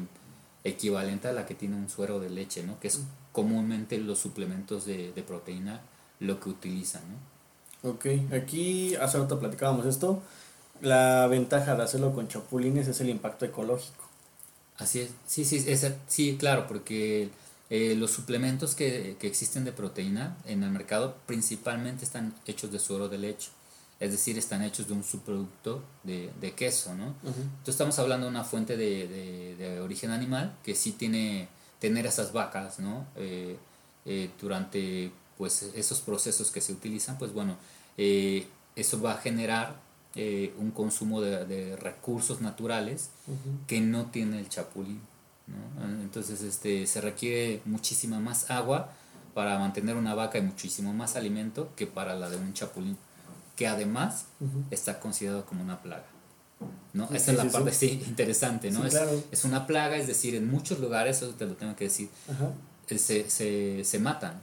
equivalente 0.66 1.28
a 1.28 1.32
la 1.32 1.46
que 1.46 1.54
tiene 1.54 1.76
un 1.76 1.88
suero 1.88 2.20
de 2.20 2.30
leche, 2.30 2.62
¿no? 2.62 2.78
que 2.80 2.88
es 2.88 3.00
comúnmente 3.32 3.98
los 3.98 4.18
suplementos 4.18 4.84
de, 4.84 5.12
de 5.12 5.22
proteína 5.22 5.80
lo 6.20 6.40
que 6.40 6.48
utilizan. 6.48 7.02
¿no? 7.82 7.90
Ok, 7.90 8.06
aquí 8.32 8.94
hace 8.96 9.18
rato 9.18 9.38
platicábamos 9.38 9.86
esto. 9.86 10.22
La 10.82 11.26
ventaja 11.28 11.74
de 11.74 11.82
hacerlo 11.82 12.12
con 12.14 12.28
chapulines 12.28 12.88
es 12.88 13.00
el 13.00 13.08
impacto 13.08 13.44
ecológico. 13.44 14.04
Así 14.76 15.00
es, 15.00 15.10
sí, 15.26 15.44
sí, 15.44 15.64
es, 15.66 15.90
sí 16.06 16.36
claro, 16.38 16.66
porque 16.66 17.30
eh, 17.70 17.94
los 17.96 18.10
suplementos 18.10 18.74
que, 18.74 19.16
que, 19.18 19.26
existen 19.26 19.64
de 19.64 19.72
proteína 19.72 20.36
en 20.44 20.62
el 20.62 20.70
mercado 20.70 21.16
principalmente 21.24 22.04
están 22.04 22.34
hechos 22.46 22.70
de 22.72 22.78
suero 22.78 23.08
de 23.08 23.18
leche 23.18 23.48
es 23.98 24.10
decir, 24.10 24.36
están 24.36 24.62
hechos 24.62 24.88
de 24.88 24.94
un 24.94 25.02
subproducto 25.02 25.82
de, 26.02 26.30
de 26.40 26.52
queso, 26.52 26.94
¿no? 26.94 27.14
Entonces 27.24 27.68
estamos 27.68 27.98
hablando 27.98 28.26
de 28.26 28.30
una 28.30 28.44
fuente 28.44 28.76
de, 28.76 29.08
de, 29.08 29.56
de, 29.56 29.80
origen 29.80 30.10
animal 30.10 30.54
que 30.62 30.74
sí 30.74 30.92
tiene 30.92 31.48
tener 31.78 32.06
esas 32.06 32.32
vacas, 32.32 32.78
¿no? 32.78 33.06
Eh, 33.16 33.56
eh, 34.04 34.30
durante 34.40 35.10
pues 35.38 35.62
esos 35.74 36.00
procesos 36.00 36.50
que 36.50 36.60
se 36.60 36.72
utilizan, 36.72 37.18
pues 37.18 37.32
bueno, 37.32 37.56
eh, 37.96 38.46
eso 38.74 39.00
va 39.00 39.12
a 39.12 39.18
generar 39.18 39.84
un 40.58 40.70
consumo 40.70 41.20
de, 41.20 41.76
recursos 41.76 42.40
naturales 42.40 43.10
que 43.66 43.82
no 43.82 44.06
tiene 44.06 44.38
el 44.38 44.48
chapulín, 44.48 45.02
¿no? 45.46 46.02
Entonces 46.02 46.40
este, 46.40 46.86
se 46.86 47.02
requiere 47.02 47.60
muchísima 47.66 48.18
más 48.18 48.50
agua 48.50 48.94
para 49.34 49.58
mantener 49.58 49.94
una 49.94 50.14
vaca 50.14 50.38
y 50.38 50.40
muchísimo 50.40 50.94
más 50.94 51.16
alimento 51.16 51.68
que 51.76 51.86
para 51.86 52.14
la 52.14 52.30
de 52.30 52.38
un 52.38 52.54
chapulín 52.54 52.96
que 53.56 53.66
además 53.66 54.26
está 54.70 55.00
considerado 55.00 55.46
como 55.46 55.62
una 55.62 55.82
plaga. 55.82 56.04
¿no? 56.92 57.08
Esa 57.12 57.32
es 57.32 57.38
la 57.38 57.50
parte 57.50 57.72
sí. 57.72 58.02
interesante, 58.06 58.70
¿no? 58.70 58.84
es, 58.86 58.96
es, 59.30 59.44
una 59.44 59.66
plaga, 59.66 59.96
es 59.96 60.06
decir, 60.06 60.34
en 60.34 60.48
muchos 60.48 60.78
lugares, 60.78 61.18
eso 61.18 61.30
te 61.34 61.46
lo 61.46 61.54
tengo 61.54 61.76
que 61.76 61.84
decir, 61.84 62.08
eh, 62.88 62.98
se, 62.98 63.28
se, 63.28 63.84
se, 63.84 63.98
matan, 63.98 64.40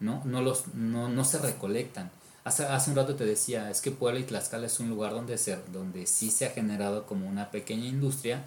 ¿no? 0.00 0.22
No, 0.24 0.40
los, 0.40 0.74
no, 0.74 1.08
no 1.08 1.24
se 1.24 1.38
recolectan. 1.38 2.10
Hace, 2.44 2.64
hace 2.64 2.90
un 2.90 2.96
rato 2.96 3.14
te 3.14 3.24
decía, 3.24 3.70
es 3.70 3.80
que 3.80 3.90
Puebla 3.90 4.20
y 4.20 4.24
Tlaxcala 4.24 4.66
es 4.66 4.80
un 4.80 4.88
lugar 4.88 5.12
donde, 5.12 5.36
se, 5.36 5.58
donde 5.72 6.06
sí 6.06 6.30
se 6.30 6.46
ha 6.46 6.50
generado 6.50 7.06
como 7.06 7.28
una 7.28 7.50
pequeña 7.50 7.86
industria 7.86 8.44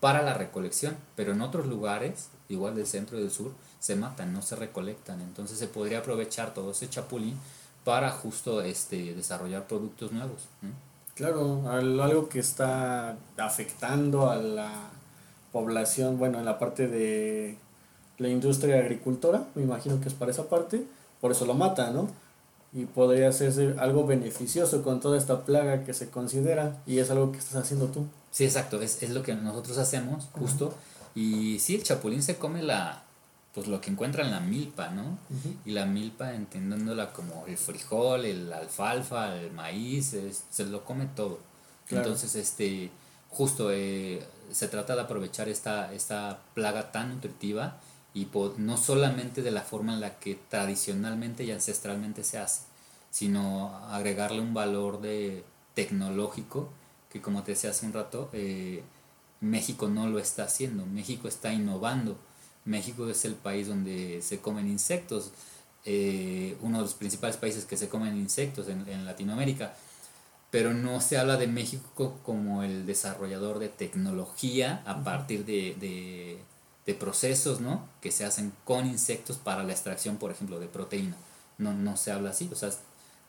para 0.00 0.22
la 0.22 0.34
recolección, 0.34 0.96
pero 1.14 1.32
en 1.32 1.42
otros 1.42 1.66
lugares, 1.66 2.28
igual 2.48 2.74
del 2.74 2.86
centro 2.86 3.18
y 3.18 3.22
del 3.22 3.30
sur, 3.30 3.52
se 3.78 3.96
matan, 3.96 4.32
no 4.32 4.40
se 4.42 4.56
recolectan. 4.56 5.20
Entonces 5.20 5.58
se 5.58 5.66
podría 5.66 5.98
aprovechar 5.98 6.54
todo 6.54 6.72
ese 6.72 6.88
chapulín 6.88 7.36
para 7.84 8.10
justo 8.10 8.62
este, 8.62 9.14
desarrollar 9.14 9.66
productos 9.66 10.12
nuevos. 10.12 10.48
Claro, 11.14 11.68
algo 11.68 12.28
que 12.28 12.38
está 12.38 13.16
afectando 13.36 14.30
a 14.30 14.36
la 14.36 14.72
población, 15.52 16.18
bueno, 16.18 16.38
en 16.38 16.44
la 16.44 16.58
parte 16.58 16.88
de 16.88 17.58
la 18.18 18.28
industria 18.28 18.78
agricultora, 18.78 19.44
me 19.54 19.62
imagino 19.62 20.00
que 20.00 20.08
es 20.08 20.14
para 20.14 20.30
esa 20.30 20.48
parte, 20.48 20.84
por 21.20 21.32
eso 21.32 21.44
lo 21.44 21.54
mata, 21.54 21.90
¿no? 21.90 22.08
Y 22.72 22.84
podría 22.84 23.32
ser 23.32 23.76
algo 23.80 24.06
beneficioso 24.06 24.82
con 24.82 25.00
toda 25.00 25.18
esta 25.18 25.44
plaga 25.44 25.84
que 25.84 25.92
se 25.92 26.08
considera 26.08 26.76
y 26.86 26.98
es 26.98 27.10
algo 27.10 27.32
que 27.32 27.38
estás 27.38 27.56
haciendo 27.56 27.86
tú. 27.86 28.06
Sí, 28.30 28.44
exacto, 28.44 28.80
es, 28.80 29.02
es 29.02 29.10
lo 29.10 29.22
que 29.22 29.34
nosotros 29.34 29.76
hacemos, 29.78 30.28
justo. 30.38 30.72
Y 31.14 31.58
sí, 31.58 31.74
el 31.74 31.82
chapulín 31.82 32.22
se 32.22 32.36
come 32.36 32.62
la, 32.62 33.02
pues 33.54 33.66
lo 33.66 33.80
que 33.80 33.90
encuentra 33.90 34.24
en 34.24 34.30
la 34.30 34.40
milpa, 34.40 34.90
¿no? 34.90 35.18
Y 35.64 35.72
la 35.72 35.84
milpa 35.86 36.34
entendiéndola 36.34 37.12
como 37.12 37.46
el 37.46 37.56
frijol, 37.56 38.24
el 38.24 38.52
alfalfa, 38.52 39.36
el 39.36 39.52
maíz, 39.52 40.16
se 40.50 40.66
lo 40.66 40.84
come 40.84 41.06
todo. 41.06 41.40
Entonces, 41.90 42.36
este, 42.36 42.90
justo 43.28 43.70
eh, 43.72 44.24
se 44.52 44.68
trata 44.68 44.94
de 44.94 45.02
aprovechar 45.02 45.48
esta, 45.48 45.92
esta 45.92 46.40
plaga 46.54 46.92
tan 46.92 47.14
nutritiva 47.14 47.80
y 48.14 48.28
no 48.58 48.76
solamente 48.76 49.42
de 49.42 49.50
la 49.50 49.62
forma 49.62 49.94
en 49.94 50.00
la 50.00 50.18
que 50.18 50.38
tradicionalmente 50.48 51.44
y 51.44 51.50
ancestralmente 51.50 52.22
se 52.22 52.38
hace, 52.38 52.62
sino 53.10 53.76
agregarle 53.88 54.40
un 54.40 54.54
valor 54.54 55.00
de 55.00 55.44
tecnológico 55.74 56.70
que 57.10 57.20
como 57.20 57.42
te 57.42 57.52
decía 57.52 57.70
hace 57.70 57.86
un 57.86 57.92
rato, 57.92 58.30
eh, 58.32 58.82
México 59.40 59.88
no 59.88 60.06
lo 60.06 60.18
está 60.18 60.44
haciendo, 60.44 60.86
México 60.86 61.28
está 61.28 61.52
innovando 61.52 62.16
México 62.64 63.08
es 63.08 63.24
el 63.24 63.34
país 63.34 63.68
donde 63.68 64.20
se 64.22 64.40
comen 64.40 64.68
insectos, 64.68 65.32
eh, 65.84 66.56
uno 66.60 66.78
de 66.78 66.84
los 66.84 66.94
principales 66.94 67.36
países 67.36 67.64
que 67.64 67.76
se 67.76 67.88
comen 67.88 68.16
insectos 68.16 68.68
en, 68.68 69.04
Latinoamérica, 69.04 69.74
pero 70.50 70.74
no 70.74 71.00
se 71.00 71.16
habla 71.16 71.36
de 71.36 71.46
México 71.46 72.18
como 72.24 72.62
el 72.62 72.84
desarrollador 72.84 73.58
de 73.58 73.68
tecnología 73.68 74.82
a 74.84 75.02
partir 75.04 75.44
de, 75.44 76.38
procesos 76.98 77.60
¿no? 77.60 77.88
que 78.00 78.10
se 78.10 78.24
hacen 78.24 78.52
con 78.64 78.84
insectos 78.84 79.36
para 79.36 79.62
la 79.62 79.70
extracción, 79.70 80.16
por 80.16 80.32
ejemplo, 80.32 80.58
de 80.58 80.66
proteína. 80.66 81.16
No, 81.56 81.72
no 81.72 81.96
se 81.96 82.10
habla 82.10 82.30
así, 82.30 82.50
o 82.52 82.56
sea, 82.56 82.70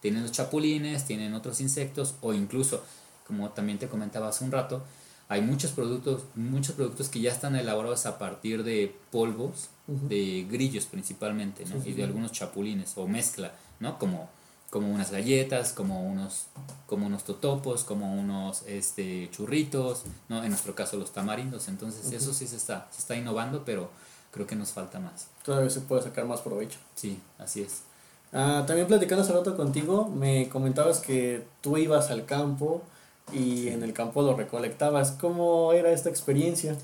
tienen 0.01 0.23
los 0.23 0.31
chapulines, 0.31 1.05
tienen 1.05 1.35
otros 1.35 1.61
insectos 1.61 2.15
o 2.21 2.33
incluso, 2.33 2.83
como 3.27 3.51
también 3.51 3.77
te 3.77 3.87
comentaba 3.87 4.29
hace 4.29 4.43
un 4.43 4.51
rato, 4.51 4.83
hay 5.31 5.41
muchos 5.41 5.71
productos, 5.71 6.23
muchos 6.35 6.75
productos 6.75 7.07
que 7.07 7.21
ya 7.21 7.31
están 7.31 7.55
elaborados 7.55 8.05
a 8.05 8.19
partir 8.19 8.65
de 8.65 8.93
polvos, 9.11 9.69
de 9.87 10.45
grillos 10.51 10.85
principalmente, 10.87 11.63
¿no? 11.63 11.81
y 11.85 11.93
de 11.93 12.03
algunos 12.03 12.33
chapulines, 12.33 12.97
o 12.97 13.07
mezcla, 13.07 13.53
¿no? 13.79 13.97
Como, 13.97 14.27
como 14.69 14.91
unas 14.91 15.09
galletas, 15.09 15.71
como 15.71 16.05
unos, 16.05 16.47
como 16.85 17.07
unos 17.07 17.23
totopos, 17.23 17.85
como 17.85 18.13
unos 18.13 18.63
este, 18.63 19.29
churritos, 19.31 20.03
¿no? 20.27 20.43
En 20.43 20.49
nuestro 20.49 20.75
caso 20.75 20.97
los 20.97 21.13
tamarindos. 21.13 21.69
Entonces 21.69 22.11
eso 22.11 22.33
sí 22.33 22.45
se 22.45 22.57
está, 22.57 22.89
se 22.91 22.99
está 22.99 23.15
innovando, 23.15 23.63
pero 23.63 23.89
creo 24.33 24.45
que 24.45 24.57
nos 24.57 24.71
falta 24.71 24.99
más. 24.99 25.27
Todavía 25.45 25.69
se 25.69 25.79
puede 25.79 26.01
sacar 26.01 26.25
más 26.25 26.41
provecho. 26.41 26.77
Sí, 26.95 27.17
así 27.39 27.61
es. 27.61 27.83
Ah, 28.33 28.65
también 28.67 28.85
platicando 28.85 29.23
hace 29.23 29.31
rato 29.31 29.55
contigo, 29.55 30.09
me 30.09 30.49
comentabas 30.49 30.99
que 30.99 31.47
tú 31.61 31.77
ibas 31.77 32.11
al 32.11 32.25
campo 32.25 32.83
y 33.33 33.69
en 33.69 33.83
el 33.83 33.93
campo 33.93 34.21
lo 34.21 34.35
recolectabas. 34.35 35.11
¿Cómo 35.11 35.73
era 35.73 35.91
esta 35.91 36.09
experiencia? 36.09 36.75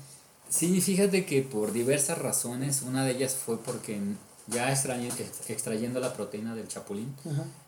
Sí, 0.48 0.80
fíjate 0.80 1.26
que 1.26 1.42
por 1.42 1.72
diversas 1.72 2.18
razones, 2.18 2.82
una 2.82 3.04
de 3.04 3.12
ellas 3.12 3.34
fue 3.34 3.58
porque 3.58 4.00
ya 4.46 4.72
extrayendo 4.72 6.00
la 6.00 6.14
proteína 6.14 6.54
del 6.54 6.68
chapulín, 6.68 7.14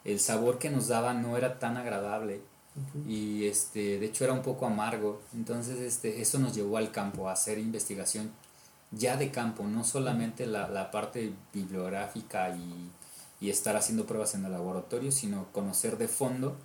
el 0.05 0.19
sabor 0.19 0.59
que 0.59 0.71
nos 0.71 0.89
daba 0.89 1.13
no 1.13 1.37
era 1.37 1.59
tan 1.59 1.77
agradable 1.77 2.41
y 3.07 3.47
este, 3.47 3.99
de 3.99 4.07
hecho 4.07 4.25
era 4.25 4.33
un 4.33 4.43
poco 4.43 4.67
amargo. 4.67 5.21
Entonces 5.35 5.79
este, 5.81 6.23
eso 6.23 6.39
nos 6.39 6.55
llevó 6.55 6.79
al 6.79 6.91
campo 6.91 7.29
a 7.29 7.33
hacer 7.33 7.59
investigación 7.59 8.31
ya 8.93 9.17
de 9.17 9.31
campo, 9.31 9.65
no 9.65 9.85
solamente 9.85 10.47
la, 10.47 10.69
la 10.69 10.91
parte 10.91 11.33
bibliográfica 11.53 12.57
y, 12.57 12.91
y 13.41 13.51
estar 13.51 13.77
haciendo 13.77 14.07
pruebas 14.07 14.35
en 14.35 14.45
el 14.45 14.53
laboratorio, 14.53 15.13
sino 15.13 15.47
conocer 15.53 15.99
de 15.99 16.09
fondo 16.09 16.57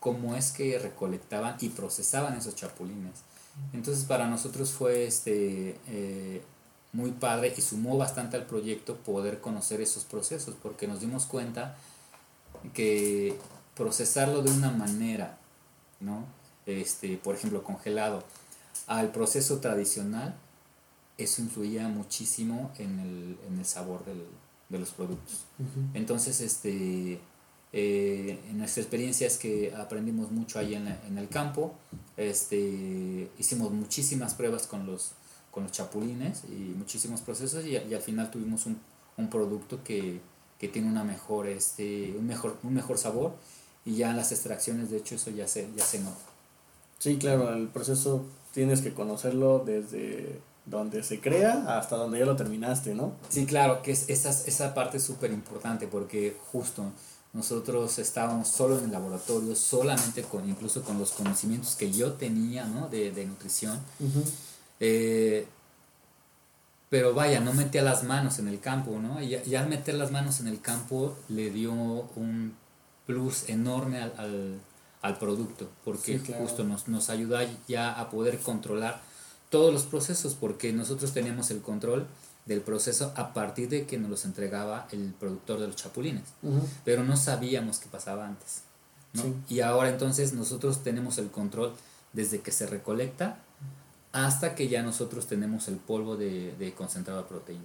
cómo 0.00 0.36
es 0.36 0.52
que 0.52 0.78
recolectaban 0.78 1.56
y 1.60 1.68
procesaban 1.70 2.36
esos 2.36 2.54
chapulines. 2.54 3.22
Entonces 3.72 4.04
para 4.04 4.28
nosotros 4.28 4.70
fue 4.70 5.06
este, 5.06 5.78
eh, 5.88 6.42
muy 6.92 7.12
padre 7.12 7.54
y 7.56 7.60
sumó 7.60 7.96
bastante 7.96 8.36
al 8.36 8.46
proyecto 8.46 8.96
poder 8.96 9.40
conocer 9.40 9.80
esos 9.80 10.04
procesos, 10.04 10.54
porque 10.62 10.86
nos 10.86 11.00
dimos 11.00 11.24
cuenta 11.26 11.76
que 12.74 13.38
procesarlo 13.74 14.42
de 14.42 14.50
una 14.50 14.70
manera, 14.70 15.38
¿no? 16.00 16.24
este, 16.66 17.16
por 17.16 17.36
ejemplo, 17.36 17.62
congelado, 17.62 18.22
al 18.86 19.12
proceso 19.12 19.60
tradicional, 19.60 20.34
eso 21.16 21.40
influía 21.40 21.88
muchísimo 21.88 22.72
en 22.78 22.98
el, 22.98 23.38
en 23.48 23.58
el 23.58 23.64
sabor 23.64 24.04
del, 24.04 24.26
de 24.68 24.78
los 24.78 24.90
productos. 24.90 25.44
Entonces, 25.94 26.40
este, 26.40 27.20
eh, 27.78 28.40
en 28.48 28.56
nuestra 28.56 28.82
experiencia 28.82 29.26
es 29.26 29.36
que 29.36 29.70
aprendimos 29.76 30.30
mucho 30.30 30.58
ahí 30.58 30.74
en, 30.74 30.88
en, 30.88 31.18
el 31.18 31.28
campo, 31.28 31.74
este, 32.16 33.28
hicimos 33.38 33.70
muchísimas 33.70 34.32
pruebas 34.32 34.66
con 34.66 34.86
los, 34.86 35.12
con 35.50 35.64
los 35.64 35.72
chapulines 35.72 36.44
y 36.48 36.72
muchísimos 36.74 37.20
procesos 37.20 37.66
y, 37.66 37.76
al 37.76 38.00
final 38.00 38.30
tuvimos 38.30 38.64
un, 38.64 38.78
un 39.18 39.28
producto 39.28 39.84
que, 39.84 40.22
que, 40.58 40.68
tiene 40.68 40.88
una 40.88 41.04
mejor, 41.04 41.48
este, 41.48 42.14
un, 42.18 42.26
mejor, 42.26 42.56
un 42.62 42.72
mejor 42.72 42.96
sabor 42.96 43.34
y 43.84 43.96
ya 43.96 44.08
en 44.08 44.16
las 44.16 44.32
extracciones 44.32 44.90
de 44.90 44.96
hecho 44.96 45.16
eso 45.16 45.30
ya 45.30 45.46
se, 45.46 45.68
ya 45.76 45.84
se 45.84 45.98
nota. 45.98 46.16
Sí, 46.98 47.18
claro, 47.18 47.52
el 47.52 47.68
proceso 47.68 48.24
tienes 48.54 48.80
que 48.80 48.94
conocerlo 48.94 49.62
desde 49.66 50.40
donde 50.64 51.02
se 51.02 51.20
crea 51.20 51.78
hasta 51.78 51.96
donde 51.96 52.20
ya 52.20 52.24
lo 52.24 52.36
terminaste, 52.36 52.94
¿no? 52.94 53.12
Sí, 53.28 53.44
claro, 53.44 53.82
que 53.82 53.90
es, 53.92 54.08
esa, 54.08 54.30
esa 54.30 54.72
parte 54.72 54.96
es 54.96 55.02
súper 55.02 55.30
importante 55.30 55.86
porque 55.86 56.38
justo 56.50 56.90
nosotros 57.36 57.98
estábamos 57.98 58.48
solo 58.48 58.78
en 58.78 58.86
el 58.86 58.92
laboratorio, 58.92 59.54
solamente 59.54 60.22
con, 60.22 60.48
incluso 60.48 60.82
con 60.82 60.98
los 60.98 61.12
conocimientos 61.12 61.76
que 61.76 61.92
yo 61.92 62.14
tenía 62.14 62.64
¿no? 62.64 62.88
de, 62.88 63.12
de 63.12 63.26
nutrición. 63.26 63.78
Eh, 64.80 65.46
pero 66.88 67.12
vaya, 67.12 67.40
no 67.40 67.52
metía 67.52 67.82
las 67.82 68.04
manos 68.04 68.38
en 68.38 68.48
el 68.48 68.58
campo, 68.58 68.98
¿no? 68.98 69.20
Y, 69.22 69.36
y, 69.44 69.54
al 69.54 69.68
meter 69.68 69.96
las 69.96 70.12
manos 70.12 70.40
en 70.40 70.46
el 70.46 70.60
campo 70.60 71.16
le 71.28 71.50
dio 71.50 71.72
un 71.72 72.54
plus 73.06 73.48
enorme 73.48 74.00
al, 74.00 74.14
al, 74.16 74.60
al 75.02 75.18
producto, 75.18 75.68
porque 75.84 76.18
justo 76.18 76.64
nos, 76.64 76.88
nos 76.88 77.10
ayuda 77.10 77.46
ya 77.68 77.92
a 78.00 78.08
poder 78.08 78.38
controlar 78.38 79.02
todos 79.50 79.74
los 79.74 79.82
procesos, 79.82 80.34
porque 80.34 80.72
nosotros 80.72 81.12
teníamos 81.12 81.50
el 81.50 81.60
control 81.60 82.06
del 82.46 82.60
proceso 82.60 83.12
a 83.16 83.34
partir 83.34 83.68
de 83.68 83.86
que 83.86 83.98
nos 83.98 84.08
los 84.08 84.24
entregaba 84.24 84.86
el 84.92 85.12
productor 85.18 85.60
de 85.60 85.66
los 85.66 85.76
chapulines. 85.76 86.24
Pero 86.84 87.04
no 87.04 87.16
sabíamos 87.16 87.78
qué 87.78 87.88
pasaba 87.88 88.26
antes. 88.26 88.62
Y 89.48 89.60
ahora 89.60 89.90
entonces 89.90 90.32
nosotros 90.32 90.82
tenemos 90.82 91.18
el 91.18 91.30
control 91.30 91.72
desde 92.12 92.40
que 92.40 92.52
se 92.52 92.66
recolecta 92.66 93.38
hasta 94.12 94.54
que 94.54 94.68
ya 94.68 94.82
nosotros 94.82 95.26
tenemos 95.26 95.68
el 95.68 95.76
polvo 95.76 96.16
de, 96.16 96.54
de 96.56 96.72
concentrado 96.72 97.22
de 97.22 97.28
proteína. 97.28 97.64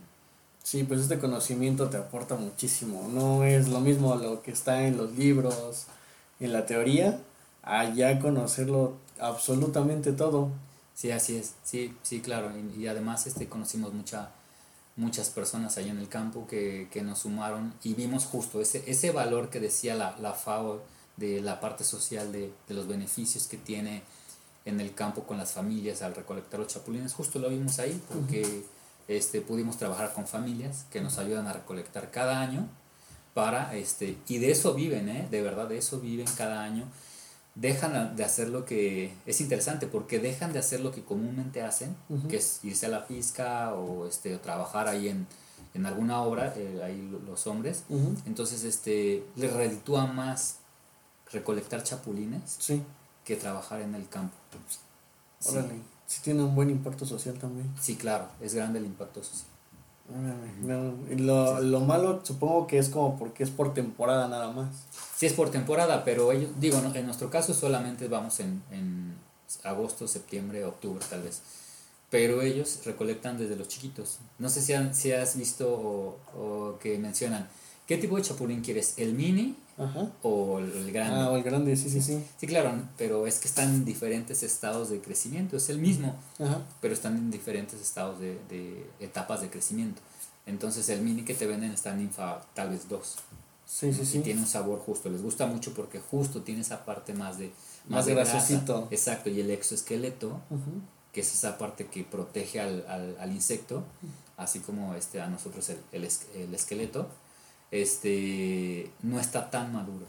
Sí, 0.63 0.83
pues 0.83 1.01
este 1.01 1.19
conocimiento 1.19 1.89
te 1.89 1.97
aporta 1.97 2.35
muchísimo. 2.35 3.09
No 3.11 3.43
es 3.43 3.69
lo 3.69 3.79
mismo 3.79 4.15
lo 4.15 4.41
que 4.41 4.51
está 4.51 4.83
en 4.83 4.97
los 4.97 5.11
libros, 5.17 5.85
en 6.39 6.53
la 6.53 6.65
teoría, 6.65 7.19
a 7.63 7.89
ya 7.93 8.19
conocerlo 8.19 8.95
absolutamente 9.19 10.11
todo. 10.11 10.49
Sí, 10.93 11.11
así 11.11 11.37
es. 11.37 11.53
Sí, 11.63 11.95
sí, 12.03 12.21
claro. 12.21 12.51
Y, 12.55 12.81
y 12.81 12.87
además 12.87 13.25
este, 13.27 13.47
conocimos 13.47 13.93
mucha 13.93 14.29
muchas 15.01 15.29
personas 15.29 15.77
allá 15.77 15.91
en 15.91 15.97
el 15.97 16.07
campo 16.07 16.47
que, 16.47 16.87
nos 17.03 17.19
sumaron 17.19 17.73
y 17.83 17.95
vimos 17.95 18.25
justo 18.25 18.61
ese, 18.61 18.83
ese 18.85 19.11
valor 19.11 19.49
que 19.49 19.59
decía 19.59 19.95
la, 19.95 20.15
la 20.19 20.33
FAO 20.33 20.81
de 21.17 21.41
la 21.41 21.59
parte 21.59 21.83
social, 21.83 22.31
de, 22.31 22.53
los 22.69 22.87
beneficios 22.87 23.47
que 23.47 23.57
tiene 23.57 24.03
en 24.63 24.79
el 24.79 24.93
campo 24.93 25.23
con 25.23 25.37
las 25.37 25.51
familias 25.51 26.03
al 26.03 26.13
recolectar 26.13 26.59
los 26.59 26.71
chapulines, 26.71 27.13
justo 27.13 27.39
lo 27.39 27.49
vimos 27.49 27.79
ahí 27.79 27.99
porque 28.13 28.63
este, 29.07 29.41
pudimos 29.41 29.77
trabajar 29.77 30.13
con 30.13 30.27
familias 30.27 30.85
que 30.91 31.01
nos 31.01 31.17
ayudan 31.17 31.47
a 31.47 31.53
recolectar 31.53 32.11
cada 32.11 32.39
año 32.39 32.69
para, 33.33 33.75
este, 33.75 34.17
y 34.27 34.37
de 34.37 34.51
eso 34.51 34.75
viven, 34.75 35.09
¿eh? 35.09 35.27
de 35.31 35.41
verdad, 35.41 35.67
de 35.67 35.79
eso 35.79 35.99
viven 35.99 36.27
cada 36.37 36.63
año 36.63 36.85
dejan 37.55 38.15
de 38.15 38.23
hacer 38.23 38.49
lo 38.49 38.65
que 38.65 39.13
es 39.25 39.41
interesante 39.41 39.87
porque 39.87 40.19
dejan 40.19 40.53
de 40.53 40.59
hacer 40.59 40.79
lo 40.79 40.91
que 40.91 41.03
comúnmente 41.03 41.61
hacen, 41.61 41.95
que 42.29 42.37
es 42.37 42.59
irse 42.63 42.85
a 42.85 42.89
la 42.89 43.07
pizca 43.07 43.73
o 43.73 44.07
este 44.07 44.37
trabajar 44.37 44.87
ahí 44.87 45.09
en, 45.09 45.27
en 45.73 45.85
alguna 45.85 46.21
obra, 46.21 46.53
eh, 46.55 46.81
ahí 46.83 47.19
los 47.25 47.47
hombres. 47.47 47.83
Entonces 48.25 48.63
este 48.63 49.23
les 49.35 49.51
reditúa 49.53 50.05
más 50.05 50.57
recolectar 51.31 51.83
chapulines 51.83 52.57
que 53.25 53.35
trabajar 53.35 53.81
en 53.81 53.95
el 53.95 54.07
campo. 54.07 54.35
Órale, 55.45 55.73
sí. 56.05 56.21
tiene 56.23 56.43
un 56.43 56.55
buen 56.55 56.69
impacto 56.69 57.05
social 57.05 57.37
también. 57.37 57.69
Sí, 57.79 57.95
claro, 57.95 58.27
es 58.39 58.53
grande 58.53 58.79
el 58.79 58.85
impacto 58.85 59.23
social. 59.23 59.50
Y 61.09 61.15
lo, 61.15 61.59
lo 61.61 61.79
malo 61.79 62.21
supongo 62.23 62.67
que 62.67 62.77
es 62.77 62.89
como 62.89 63.17
porque 63.17 63.43
es 63.43 63.49
por 63.49 63.73
temporada 63.73 64.27
nada 64.27 64.51
más. 64.51 64.69
Sí, 65.15 65.25
es 65.25 65.33
por 65.33 65.51
temporada, 65.51 66.03
pero 66.03 66.31
ellos, 66.31 66.51
digo, 66.59 66.81
en 66.93 67.05
nuestro 67.05 67.29
caso 67.29 67.53
solamente 67.53 68.07
vamos 68.07 68.39
en, 68.39 68.61
en 68.71 69.15
agosto, 69.63 70.07
septiembre, 70.07 70.65
octubre 70.65 71.03
tal 71.09 71.23
vez. 71.23 71.41
Pero 72.09 72.41
ellos 72.41 72.81
recolectan 72.85 73.37
desde 73.37 73.55
los 73.55 73.67
chiquitos. 73.67 74.19
No 74.37 74.49
sé 74.49 74.61
si, 74.61 74.73
han, 74.73 74.93
si 74.93 75.11
has 75.13 75.37
visto 75.37 75.71
o, 75.71 76.17
o 76.37 76.77
que 76.79 76.97
mencionan, 76.97 77.47
¿qué 77.87 77.97
tipo 77.97 78.17
de 78.17 78.23
chapulín 78.23 78.61
quieres? 78.61 78.95
¿El 78.97 79.13
mini 79.13 79.55
Ajá. 79.81 80.11
o 80.21 80.59
el 80.59 80.91
grande? 80.91 81.15
Ah, 81.19 81.29
o 81.31 81.37
el 81.37 81.43
grande, 81.43 81.75
sí, 81.75 81.89
sí, 81.89 82.01
sí. 82.01 82.23
Sí, 82.37 82.47
claro, 82.47 82.71
pero 82.97 83.27
es 83.27 83.39
que 83.39 83.47
están 83.47 83.69
en 83.73 83.85
diferentes 83.85 84.43
estados 84.43 84.89
de 84.89 85.01
crecimiento. 85.01 85.57
Es 85.57 85.69
el 85.69 85.79
mismo, 85.79 86.15
Ajá. 86.39 86.61
pero 86.81 86.93
están 86.93 87.17
en 87.17 87.31
diferentes 87.31 87.81
estados 87.81 88.19
de, 88.19 88.39
de 88.49 88.85
etapas 88.99 89.41
de 89.41 89.49
crecimiento. 89.49 90.01
Entonces 90.45 90.87
el 90.89 91.01
mini 91.01 91.23
que 91.23 91.33
te 91.33 91.47
venden 91.47 91.71
está 91.71 91.91
en 91.91 91.99
ninfa 91.99 92.41
tal 92.53 92.69
vez 92.69 92.87
dos. 92.89 93.15
Sí, 93.65 93.93
sí, 93.93 94.05
sí. 94.05 94.17
Y 94.17 94.21
tiene 94.21 94.41
un 94.41 94.47
sabor 94.47 94.79
justo. 94.79 95.09
Les 95.09 95.21
gusta 95.21 95.45
mucho 95.45 95.73
porque 95.73 95.99
justo 95.99 96.41
tiene 96.41 96.61
esa 96.61 96.83
parte 96.83 97.13
más 97.13 97.37
de... 97.37 97.51
Más, 97.87 98.05
de 98.05 98.13
grasosito. 98.13 98.87
Exacto. 98.91 99.29
Y 99.29 99.39
el 99.39 99.49
exoesqueleto, 99.49 100.41
que 101.13 101.21
es 101.21 101.33
esa 101.33 101.57
parte 101.57 101.87
que 101.87 102.03
protege 102.03 102.59
al, 102.59 102.85
al, 102.87 103.17
al 103.19 103.31
insecto, 103.31 103.83
así 104.35 104.59
como 104.59 104.93
este, 104.95 105.21
a 105.21 105.27
nosotros 105.27 105.69
el, 105.69 105.77
el, 105.93 106.07
el, 106.35 106.53
esqueleto, 106.53 107.07
este, 107.71 108.91
no 109.01 109.19
está 109.19 109.49
tan 109.49 109.73
maduro. 109.73 110.05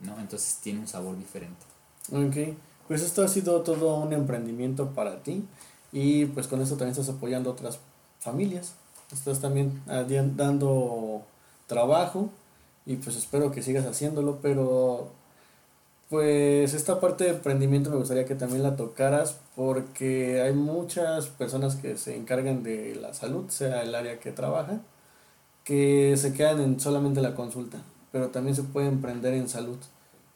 ¿no? 0.00 0.18
Entonces 0.20 0.58
tiene 0.62 0.80
un 0.80 0.88
sabor 0.88 1.18
diferente. 1.18 1.64
Ok. 2.12 2.56
Pues 2.88 3.02
esto 3.02 3.22
ha 3.22 3.28
sido 3.28 3.62
todo 3.62 3.96
un 3.96 4.12
emprendimiento 4.12 4.90
para 4.90 5.22
ti. 5.22 5.44
Y 5.92 6.26
pues 6.26 6.46
con 6.46 6.60
eso 6.60 6.76
también 6.76 6.90
estás 6.90 7.08
apoyando 7.08 7.50
a 7.50 7.52
otras 7.52 7.78
familias. 8.20 8.74
Estás 9.12 9.40
también 9.40 9.80
dando 9.86 11.22
trabajo 11.66 12.30
y 12.86 12.96
pues 12.96 13.16
espero 13.16 13.52
que 13.52 13.62
sigas 13.62 13.86
haciéndolo, 13.86 14.40
pero 14.42 15.08
pues 16.10 16.74
esta 16.74 17.00
parte 17.00 17.24
de 17.24 17.30
emprendimiento 17.30 17.90
me 17.90 17.96
gustaría 17.96 18.26
que 18.26 18.34
también 18.34 18.62
la 18.62 18.76
tocaras 18.76 19.38
porque 19.56 20.42
hay 20.42 20.52
muchas 20.52 21.28
personas 21.28 21.76
que 21.76 21.96
se 21.96 22.16
encargan 22.16 22.62
de 22.62 22.94
la 22.96 23.14
salud, 23.14 23.48
sea 23.48 23.82
el 23.82 23.94
área 23.94 24.20
que 24.20 24.32
trabaja, 24.32 24.80
que 25.64 26.16
se 26.16 26.32
quedan 26.32 26.60
en 26.60 26.80
solamente 26.80 27.20
la 27.20 27.34
consulta, 27.34 27.82
pero 28.12 28.28
también 28.28 28.54
se 28.54 28.62
puede 28.62 28.88
emprender 28.88 29.34
en 29.34 29.48
salud. 29.48 29.78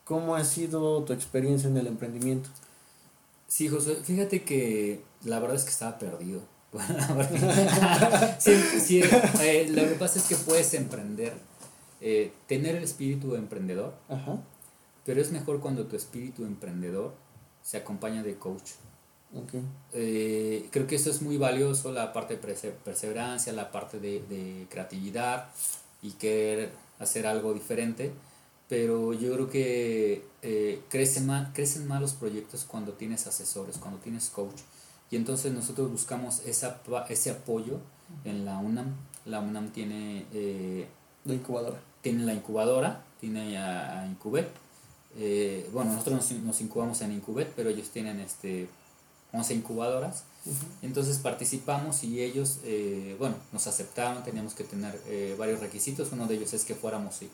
¿Cómo 0.03 0.35
ha 0.35 0.43
sido 0.43 1.03
tu 1.03 1.13
experiencia 1.13 1.69
en 1.69 1.77
el 1.77 1.87
emprendimiento? 1.87 2.49
Sí, 3.47 3.67
José, 3.67 3.95
fíjate 4.03 4.43
que 4.43 5.03
la 5.23 5.39
verdad 5.39 5.55
es 5.55 5.63
que 5.63 5.69
estaba 5.69 5.97
perdido. 5.99 6.41
sí, 8.39 8.55
sí, 8.79 9.01
eh, 9.41 9.67
lo 9.71 9.81
que 9.81 9.95
pasa 9.97 10.19
es 10.19 10.25
que 10.25 10.35
puedes 10.35 10.71
emprender 10.75 11.33
eh, 12.01 12.31
tener 12.47 12.75
el 12.75 12.83
espíritu 12.83 13.35
emprendedor, 13.35 13.93
pero 15.05 15.19
es 15.19 15.31
mejor 15.31 15.59
cuando 15.59 15.85
tu 15.85 15.97
espíritu 15.97 16.45
emprendedor 16.45 17.13
se 17.61 17.75
acompaña 17.77 18.23
de 18.23 18.35
coach. 18.35 18.71
Eh, 19.93 20.67
creo 20.71 20.87
que 20.87 20.95
eso 20.95 21.09
es 21.09 21.21
muy 21.21 21.37
valioso, 21.37 21.91
la 21.91 22.13
parte 22.13 22.35
de 22.37 22.71
perseverancia, 22.71 23.53
la 23.53 23.71
parte 23.71 23.99
de, 23.99 24.65
creatividad 24.69 25.49
y 26.01 26.11
querer 26.11 26.71
hacer 26.99 27.27
algo 27.27 27.53
diferente, 27.53 28.11
pero 28.67 29.13
yo 29.13 29.33
creo 29.33 29.49
que 29.49 30.25
eh, 30.41 30.81
crecen, 30.89 31.27
más, 31.27 31.53
crecen 31.53 31.87
más 31.87 32.01
los 32.01 32.13
proyectos 32.13 32.65
cuando 32.65 32.93
tienes 32.93 33.27
asesores, 33.27 33.77
cuando 33.77 33.99
tienes 33.99 34.29
coach. 34.29 34.61
Y 35.11 35.15
entonces 35.15 35.51
nosotros 35.53 35.91
buscamos 35.91 36.45
esa, 36.45 36.81
ese 37.09 37.31
apoyo 37.31 37.79
en 38.25 38.45
la 38.45 38.57
UNAM. 38.57 38.95
La 39.25 39.39
UNAM 39.39 39.71
tiene... 39.71 40.25
la 41.25 41.33
incubadora 41.33 41.79
tiene 42.01 42.23
la 42.25 42.33
incubadora, 42.33 43.03
tiene 43.19 43.57
a, 43.57 44.05
Incubet. 44.07 44.49
Eh, 45.17 45.69
bueno, 45.73 45.93
nosotros 45.93 46.31
nos, 46.43 46.61
incubamos 46.61 47.01
en 47.01 47.11
Incubet, 47.11 47.51
pero 47.55 47.69
ellos 47.69 47.89
tienen 47.89 48.19
este 48.19 48.69
11 49.33 49.53
incubadoras. 49.53 50.23
Entonces 50.81 51.17
participamos 51.17 52.03
y 52.03 52.21
ellos, 52.21 52.59
eh, 52.63 53.15
bueno, 53.19 53.35
nos 53.51 53.67
aceptaron, 53.67 54.23
teníamos 54.23 54.53
que 54.53 54.63
tener 54.63 54.99
eh, 55.07 55.35
varios 55.37 55.59
requisitos. 55.59 56.11
Uno 56.11 56.27
de 56.27 56.35
ellos 56.35 56.53
es 56.53 56.65
que 56.65 56.75
fuéramos 56.75 57.21
y 57.21 57.29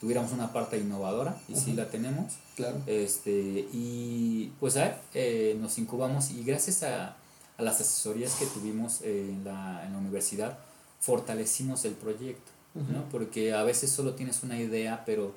tuviéramos 0.00 0.32
una 0.32 0.52
parte 0.52 0.78
innovadora, 0.78 1.38
y 1.48 1.56
sí 1.56 1.74
la 1.74 1.88
tenemos. 1.90 2.34
Claro. 2.56 2.78
Este, 2.86 3.68
y 3.72 4.52
pues 4.58 4.76
a 4.76 4.98
ver, 5.12 5.56
nos 5.56 5.78
incubamos 5.78 6.30
y 6.30 6.42
gracias 6.42 6.82
a, 6.82 7.16
a, 7.56 7.62
las 7.62 7.80
asesorías 7.80 8.34
que 8.34 8.46
tuvimos 8.46 9.02
en 9.02 9.44
la, 9.44 9.84
en 9.86 9.92
la 9.92 9.98
universidad, 9.98 10.58
fortalecimos 11.00 11.84
el 11.84 11.94
proyecto. 11.94 12.50
¿no? 12.74 13.04
Porque 13.10 13.52
a 13.52 13.62
veces 13.62 13.90
solo 13.90 14.14
tienes 14.14 14.42
una 14.42 14.58
idea, 14.58 15.02
pero 15.04 15.34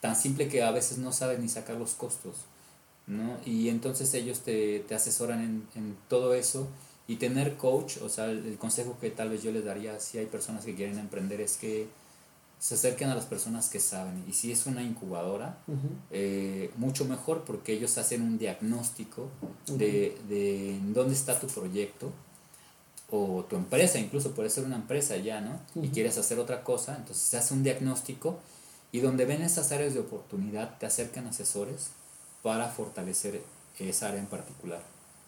tan 0.00 0.16
simple 0.16 0.48
que 0.48 0.62
a 0.62 0.70
veces 0.70 0.98
no 0.98 1.12
sabes 1.12 1.38
ni 1.38 1.48
sacar 1.48 1.76
los 1.76 1.92
costos, 1.92 2.36
¿no? 3.10 3.36
Y 3.44 3.68
entonces 3.68 4.14
ellos 4.14 4.40
te, 4.40 4.80
te 4.80 4.94
asesoran 4.94 5.40
en, 5.40 5.66
en, 5.74 5.96
todo 6.08 6.34
eso 6.34 6.68
y 7.08 7.16
tener 7.16 7.56
coach, 7.56 7.98
o 8.02 8.08
sea, 8.08 8.26
el, 8.26 8.56
consejo 8.56 8.96
que 9.00 9.10
tal 9.10 9.30
vez 9.30 9.42
yo 9.42 9.50
les 9.50 9.64
daría 9.64 9.98
si 9.98 10.18
hay 10.18 10.26
personas 10.26 10.64
que 10.64 10.74
quieren 10.74 10.98
emprender 10.98 11.40
es 11.40 11.56
que 11.56 11.88
se 12.60 12.74
acerquen 12.74 13.08
a 13.08 13.14
las 13.14 13.24
personas 13.24 13.68
que 13.68 13.80
saben. 13.80 14.22
Y 14.28 14.32
si 14.34 14.52
es 14.52 14.66
una 14.66 14.82
incubadora, 14.82 15.58
eh, 16.10 16.70
mucho 16.76 17.04
mejor 17.06 17.44
porque 17.44 17.72
ellos 17.72 17.96
hacen 17.98 18.22
un 18.22 18.38
diagnóstico 18.38 19.28
de, 19.66 20.16
de 20.28 20.78
dónde 20.92 21.14
está 21.14 21.40
tu 21.40 21.46
proyecto, 21.46 22.12
o 23.12 23.44
tu 23.48 23.56
empresa, 23.56 23.98
incluso 23.98 24.32
puede 24.32 24.50
ser 24.50 24.64
una 24.64 24.76
empresa 24.76 25.16
ya, 25.16 25.40
¿no? 25.40 25.58
Y 25.82 25.88
quieres 25.88 26.16
hacer 26.16 26.38
otra 26.38 26.62
cosa, 26.62 26.96
entonces 26.96 27.24
se 27.24 27.36
hace 27.36 27.54
un 27.54 27.64
diagnóstico 27.64 28.38
y 28.92 29.00
donde 29.00 29.24
ven 29.24 29.42
esas 29.42 29.72
áreas 29.72 29.94
de 29.94 30.00
oportunidad 30.00 30.78
te 30.78 30.86
acercan 30.86 31.26
asesores 31.26 31.90
para 32.42 32.68
fortalecer 32.68 33.42
esa 33.78 34.08
área 34.08 34.20
en 34.20 34.26
particular. 34.26 34.82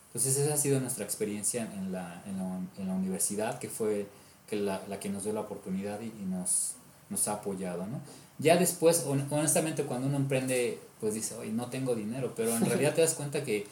Entonces 0.09 0.37
esa 0.37 0.55
ha 0.55 0.57
sido 0.59 0.79
nuestra 0.81 1.05
experiencia 1.05 1.63
en 1.63 1.93
la, 1.93 2.23
en 2.27 2.37
la, 2.37 2.61
en 2.79 2.89
la 2.89 2.95
universidad, 2.95 3.59
que 3.59 3.69
fue 3.69 4.07
que 4.49 4.57
la, 4.57 4.83
la, 4.89 5.01
que 5.01 5.09
nos 5.09 5.25
dio 5.25 5.33
la 5.33 5.41
oportunidad 5.41 6.01
y, 6.01 6.11
nos, 6.27 6.75
nos 7.09 7.29
ha 7.29 7.35
apoyado, 7.35 7.87
¿no? 7.87 8.01
Ya 8.39 8.57
después, 8.57 9.07
honestamente, 9.07 9.85
cuando 9.85 10.09
uno 10.09 10.17
emprende, 10.17 10.79
pues 11.01 11.15
dice, 11.15 11.35
oye, 11.37 11.53
no 11.53 11.71
tengo 11.71 11.95
dinero, 11.95 12.35
pero 12.37 12.55
en 12.55 12.65
realidad 12.67 12.95
te 12.95 13.01
das 13.01 13.15
cuenta 13.15 13.43
que, 13.43 13.67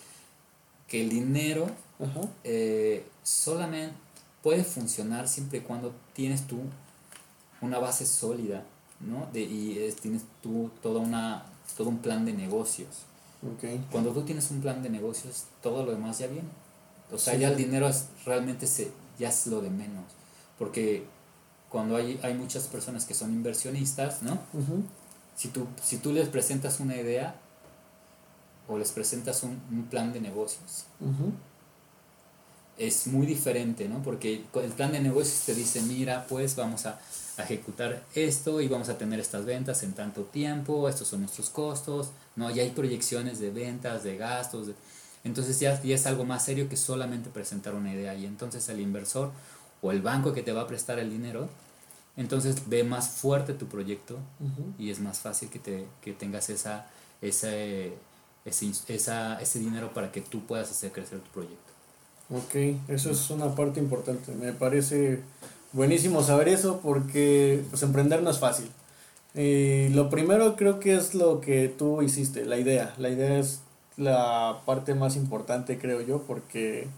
que 0.88 1.03
el 1.03 1.11
dinero 1.11 1.66
eh, 2.44 3.05
solamente 3.22 3.94
puede 4.42 4.64
funcionar 4.64 5.29
siempre 5.29 5.59
y 5.59 5.62
cuando 5.62 5.92
tienes 6.14 6.46
tú 6.46 6.61
una 7.61 7.79
base 7.79 8.07
sólida, 8.07 8.64
¿no? 9.00 9.29
De, 9.33 9.40
y 9.40 9.94
tienes 10.00 10.22
tú 10.42 10.70
toda 10.83 11.00
una, 11.00 11.44
todo 11.76 11.90
un 11.90 11.98
plan 11.98 12.24
de 12.24 12.33
negocios. 12.33 13.05
Cuando 13.90 14.11
tú 14.12 14.22
tienes 14.22 14.50
un 14.50 14.61
plan 14.61 14.83
de 14.83 14.90
negocios, 14.90 15.44
todo 15.62 15.85
lo 15.85 15.92
demás 15.92 16.18
ya 16.18 16.26
viene. 16.26 16.48
O 17.12 17.18
sea, 17.18 17.35
ya 17.35 17.48
el 17.48 17.57
dinero 17.57 17.88
es, 17.88 18.07
realmente 18.24 18.66
se, 18.66 18.92
ya 19.18 19.31
es 19.31 19.46
lo 19.46 19.61
de 19.61 19.70
menos. 19.70 20.05
Porque 20.59 21.05
cuando 21.68 21.96
hay, 21.96 22.20
hay 22.22 22.35
muchas 22.35 22.64
personas 22.64 23.07
que 23.07 23.14
son 23.14 23.33
inversionistas, 23.33 24.22
¿no? 24.22 24.38
si, 25.37 25.48
tú, 25.48 25.66
si 25.83 25.96
tú 25.98 26.12
les 26.12 26.29
presentas 26.29 26.81
una 26.81 26.96
idea 26.96 27.35
o 28.68 28.76
les 28.76 28.92
presentas 28.92 29.42
un, 29.42 29.61
un 29.70 29.85
plan 29.85 30.12
de 30.12 30.20
negocios, 30.20 30.85
es 32.76 33.07
muy 33.07 33.26
diferente, 33.26 33.88
¿no? 33.88 34.03
Porque 34.03 34.44
el 34.55 34.70
plan 34.72 34.92
de 34.92 35.00
negocios 35.00 35.42
te 35.44 35.55
dice, 35.55 35.83
mira, 35.83 36.26
pues 36.29 36.57
vamos 36.57 36.87
a, 36.87 37.00
ejecutar 37.42 38.03
esto 38.14 38.61
y 38.61 38.68
vamos 38.68 38.88
a 38.88 38.98
tener 38.98 39.20
estas 39.20 39.44
ventas 39.44 39.83
en 39.83 39.92
tanto 39.92 40.22
tiempo, 40.22 40.88
estos 40.88 41.09
son 41.09 41.20
nuestros 41.20 41.50
costos, 41.50 42.11
¿no? 42.37 42.50
Ya 42.50 42.62
hay 42.62 42.70
proyecciones 42.70 43.38
de 43.38 43.50
ventas, 43.50 44.03
de 44.05 44.16
gastos, 44.16 44.68
entonces 45.24 45.61
ya, 45.61 45.81
ya 45.83 45.94
es 45.94 46.07
algo 46.07 46.24
más 46.24 46.44
serio 46.44 46.68
que 46.68 46.76
solamente 46.76 47.31
presentar 47.31 47.74
una 47.74 47.92
idea 47.92 48.14
y 48.14 48.26
entonces 48.26 48.68
el 48.68 48.81
inversor 48.81 49.31
o 49.83 49.92
el 49.92 50.03
banco 50.03 50.33
que 50.33 50.42
te 50.42 50.53
va 50.53 50.62
a 50.62 50.66
prestar 50.66 50.98
el 50.98 51.11
dinero, 51.11 51.48
entonces 52.16 52.68
ve 52.68 52.85
más 52.85 53.09
fuerte 53.09 53.55
tu 53.55 53.66
proyecto 53.66 54.18
y 54.79 54.90
es 54.90 55.00
más 55.00 55.20
fácil 55.20 55.48
que, 55.48 55.59
te, 55.59 55.87
que 56.03 56.12
tengas 56.12 56.50
esa, 56.50 56.87
ese, 57.20 57.92
ese, 58.44 58.72
esa, 58.88 59.40
ese 59.40 59.59
dinero 59.59 59.92
para 59.92 60.11
que 60.12 60.20
tú 60.20 60.44
puedas 60.46 60.70
hacer 60.70 60.92
crecer 60.92 61.20
tu 61.20 61.31
proyecto. 61.31 61.70
Ok, 62.31 62.55
eso 62.88 63.11
es 63.11 63.31
una 63.31 63.55
parte 63.55 63.81
importante. 63.81 64.33
Me 64.33 64.53
parece 64.53 65.20
buenísimo 65.72 66.22
saber 66.22 66.48
eso 66.48 66.80
porque 66.83 67.62
pues 67.70 67.83
emprender 67.83 68.22
no 68.22 68.30
es 68.30 68.38
fácil. 68.38 68.70
Y 69.35 69.88
lo 69.90 70.11
primero 70.11 70.56
creo 70.56 70.80
que 70.80 70.94
es 70.94 71.14
lo 71.14 71.40
que 71.40 71.68
tú 71.68 72.02
hiciste, 72.02 72.44
la 72.44 72.59
idea. 72.59 72.94
La 72.98 73.11
idea 73.11 73.38
es 73.38 73.61
la 73.96 74.62
parte 74.66 74.94
más 74.94 75.16
importante 75.16 75.78
creo 75.78 76.00
yo 76.00 76.22
porque 76.22 76.88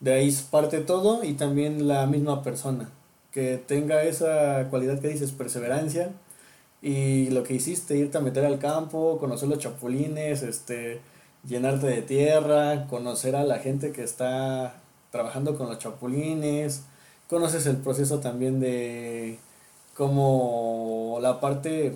de 0.00 0.12
ahí 0.12 0.36
parte 0.50 0.80
todo 0.80 1.24
y 1.24 1.34
también 1.34 1.88
la 1.88 2.06
misma 2.06 2.42
persona. 2.42 2.90
Que 3.32 3.56
tenga 3.58 4.04
esa 4.04 4.68
cualidad 4.70 5.00
que 5.00 5.08
dices, 5.08 5.32
perseverancia 5.32 6.10
y 6.82 7.30
lo 7.30 7.42
que 7.42 7.54
hiciste, 7.54 7.96
irte 7.96 8.18
a 8.18 8.20
meter 8.20 8.44
al 8.44 8.58
campo, 8.58 9.18
conocer 9.18 9.48
los 9.48 9.58
chapulines, 9.58 10.42
este 10.42 11.00
llenarte 11.46 11.86
de 11.86 12.02
tierra, 12.02 12.86
conocer 12.88 13.36
a 13.36 13.44
la 13.44 13.58
gente 13.58 13.92
que 13.92 14.02
está 14.02 14.80
trabajando 15.10 15.56
con 15.56 15.68
los 15.68 15.78
chapulines, 15.78 16.82
conoces 17.28 17.66
el 17.66 17.76
proceso 17.76 18.20
también 18.20 18.60
de 18.60 19.38
como 19.96 21.18
la 21.20 21.40
parte 21.40 21.94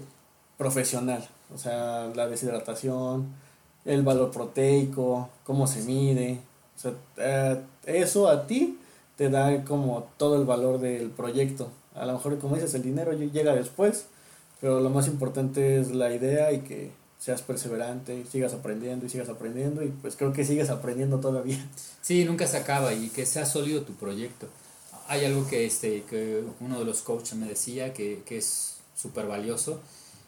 profesional, 0.57 1.27
o 1.55 1.59
sea, 1.59 2.11
la 2.15 2.29
deshidratación, 2.29 3.27
el 3.85 4.03
valor 4.03 4.31
proteico, 4.31 5.29
cómo 5.45 5.67
se 5.67 5.83
mide, 5.83 6.41
o 6.77 6.81
sea, 6.81 6.93
eh, 7.17 7.61
eso 7.85 8.29
a 8.29 8.47
ti 8.47 8.79
te 9.17 9.31
da 9.31 9.65
como 9.65 10.09
todo 10.17 10.37
el 10.37 10.47
valor 10.47 10.79
del 10.79 11.11
proyecto. 11.11 11.69
A 11.95 12.07
lo 12.07 12.13
mejor, 12.13 12.39
como 12.39 12.55
dices, 12.55 12.75
el 12.75 12.83
dinero 12.83 13.13
llega 13.13 13.55
después, 13.55 14.07
pero 14.61 14.81
lo 14.81 14.91
más 14.91 15.09
importante 15.09 15.81
es 15.81 15.91
la 15.91 16.13
idea 16.15 16.53
y 16.53 16.61
que 16.61 16.93
seas 17.19 17.43
perseverante, 17.43 18.25
sigas 18.31 18.55
aprendiendo 18.55 19.07
y 19.07 19.09
sigas 19.09 19.29
aprendiendo 19.29 19.83
y 19.83 19.89
pues 19.89 20.15
creo 20.15 20.33
que 20.33 20.45
sigues 20.45 20.71
aprendiendo 20.71 21.19
todavía. 21.19 21.59
Sí, 22.01 22.25
nunca 22.25 22.47
se 22.47 22.57
acaba 22.57 22.95
y 22.95 23.09
que 23.09 23.27
sea 23.27 23.45
sólido 23.45 23.83
tu 23.83 23.93
proyecto. 23.95 24.47
Hay 25.09 25.25
algo 25.25 25.49
que, 25.49 25.67
este, 25.67 26.05
que 26.05 26.45
uno 26.61 26.79
de 26.79 26.85
los 26.85 27.03
coaches 27.03 27.35
me 27.35 27.47
decía 27.47 27.93
que, 27.93 28.23
que 28.25 28.39
es 28.39 28.77
súper 28.95 29.27
valioso 29.27 29.81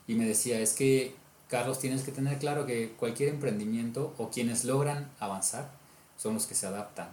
y 0.09 0.15
me 0.15 0.27
decía, 0.27 0.59
es 0.61 0.73
que 0.73 1.15
Carlos 1.49 1.79
tienes 1.79 2.03
que 2.03 2.13
tener 2.13 2.39
claro 2.39 2.67
que 2.67 2.93
cualquier 2.99 3.29
emprendimiento 3.29 4.15
o 4.19 4.31
quienes 4.31 4.65
logran 4.65 5.11
avanzar 5.19 5.71
son 6.17 6.35
los 6.35 6.47
que 6.47 6.55
se 6.55 6.67
adaptan. 6.67 7.09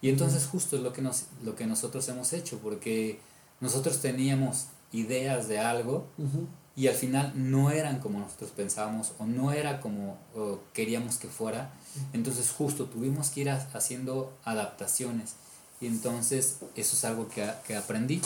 Y 0.00 0.10
entonces 0.10 0.46
justo 0.46 0.76
es 0.76 0.82
lo 0.82 0.92
que, 0.92 1.00
nos, 1.00 1.24
lo 1.42 1.56
que 1.56 1.66
nosotros 1.66 2.06
hemos 2.08 2.32
hecho, 2.32 2.58
porque 2.58 3.20
nosotros 3.60 4.00
teníamos 4.00 4.66
ideas 4.92 5.48
de 5.48 5.58
algo 5.58 6.06
y 6.76 6.88
al 6.88 6.94
final 6.94 7.32
no 7.34 7.70
eran 7.70 8.00
como 8.00 8.18
nosotros 8.18 8.50
pensábamos 8.50 9.12
o 9.18 9.26
no 9.26 9.52
era 9.52 9.80
como 9.80 10.18
queríamos 10.72 11.16
que 11.16 11.28
fuera. 11.28 11.72
Entonces 12.12 12.50
justo 12.50 12.86
tuvimos 12.86 13.30
que 13.30 13.42
ir 13.42 13.50
haciendo 13.50 14.32
adaptaciones. 14.44 15.36
Y 15.84 15.86
entonces 15.86 16.60
eso 16.76 16.96
es 16.96 17.04
algo 17.04 17.28
que, 17.28 17.46
que 17.66 17.76
aprendí. 17.76 18.22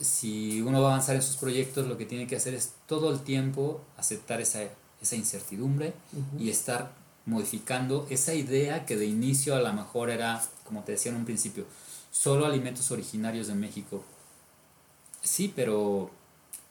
Si 0.00 0.62
uno 0.62 0.80
va 0.80 0.88
a 0.88 0.92
avanzar 0.92 1.16
en 1.16 1.22
sus 1.22 1.36
proyectos, 1.36 1.86
lo 1.86 1.98
que 1.98 2.06
tiene 2.06 2.26
que 2.26 2.34
hacer 2.34 2.54
es 2.54 2.72
todo 2.86 3.12
el 3.12 3.20
tiempo 3.20 3.82
aceptar 3.98 4.40
esa, 4.40 4.60
esa 5.02 5.14
incertidumbre 5.14 5.92
y 6.38 6.48
estar 6.48 6.94
modificando 7.26 8.06
esa 8.08 8.32
idea 8.32 8.86
que 8.86 8.96
de 8.96 9.04
inicio 9.04 9.54
a 9.54 9.60
lo 9.60 9.70
mejor 9.74 10.08
era, 10.08 10.42
como 10.64 10.82
te 10.82 10.92
decía 10.92 11.12
en 11.12 11.18
un 11.18 11.26
principio, 11.26 11.66
solo 12.10 12.46
alimentos 12.46 12.90
originarios 12.90 13.48
de 13.48 13.54
México. 13.54 14.02
Sí, 15.22 15.52
pero 15.54 16.10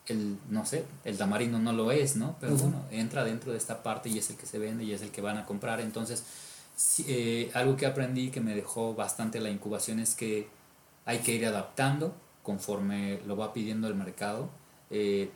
el, 0.08 0.36
no 0.50 0.66
sé, 0.66 0.84
el 1.06 1.16
tamarindo 1.16 1.60
no 1.60 1.74
lo 1.74 1.92
es, 1.92 2.16
¿no? 2.16 2.38
Pero 2.42 2.56
bueno, 2.56 2.86
entra 2.90 3.24
dentro 3.24 3.52
de 3.52 3.60
esta 3.60 3.84
parte 3.84 4.10
y 4.10 4.18
es 4.18 4.32
el 4.32 4.36
que 4.36 4.48
se 4.48 4.58
vende 4.58 4.84
y 4.84 4.94
es 4.94 5.04
el 5.04 5.12
que 5.12 5.22
van 5.22 5.38
a 5.38 5.46
comprar. 5.46 5.80
Entonces, 5.80 6.24
eh, 7.07 7.51
algo 7.53 7.75
que 7.75 7.86
aprendí 7.86 8.29
que 8.31 8.41
me 8.41 8.55
dejó 8.55 8.93
bastante 8.95 9.39
la 9.39 9.49
incubación 9.49 9.99
es 9.99 10.15
que 10.15 10.47
hay 11.05 11.19
que 11.19 11.34
ir 11.34 11.45
adaptando 11.45 12.13
conforme 12.43 13.19
lo 13.27 13.38
va 13.38 13.53
pidiendo 13.53 13.88
el 13.88 13.95
mercado. 13.95 14.49
Eh, 14.89 15.31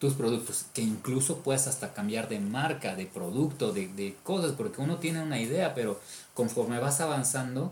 tus 0.00 0.14
productos, 0.14 0.64
que 0.72 0.80
incluso 0.80 1.40
puedes 1.40 1.66
hasta 1.66 1.92
cambiar 1.92 2.28
de 2.30 2.40
marca, 2.40 2.96
de 2.96 3.04
producto, 3.04 3.70
de, 3.70 3.86
de 3.88 4.16
cosas, 4.22 4.52
porque 4.52 4.80
uno 4.80 4.96
tiene 4.96 5.22
una 5.22 5.38
idea, 5.38 5.74
pero 5.74 6.00
conforme 6.32 6.78
vas 6.78 7.02
avanzando, 7.02 7.70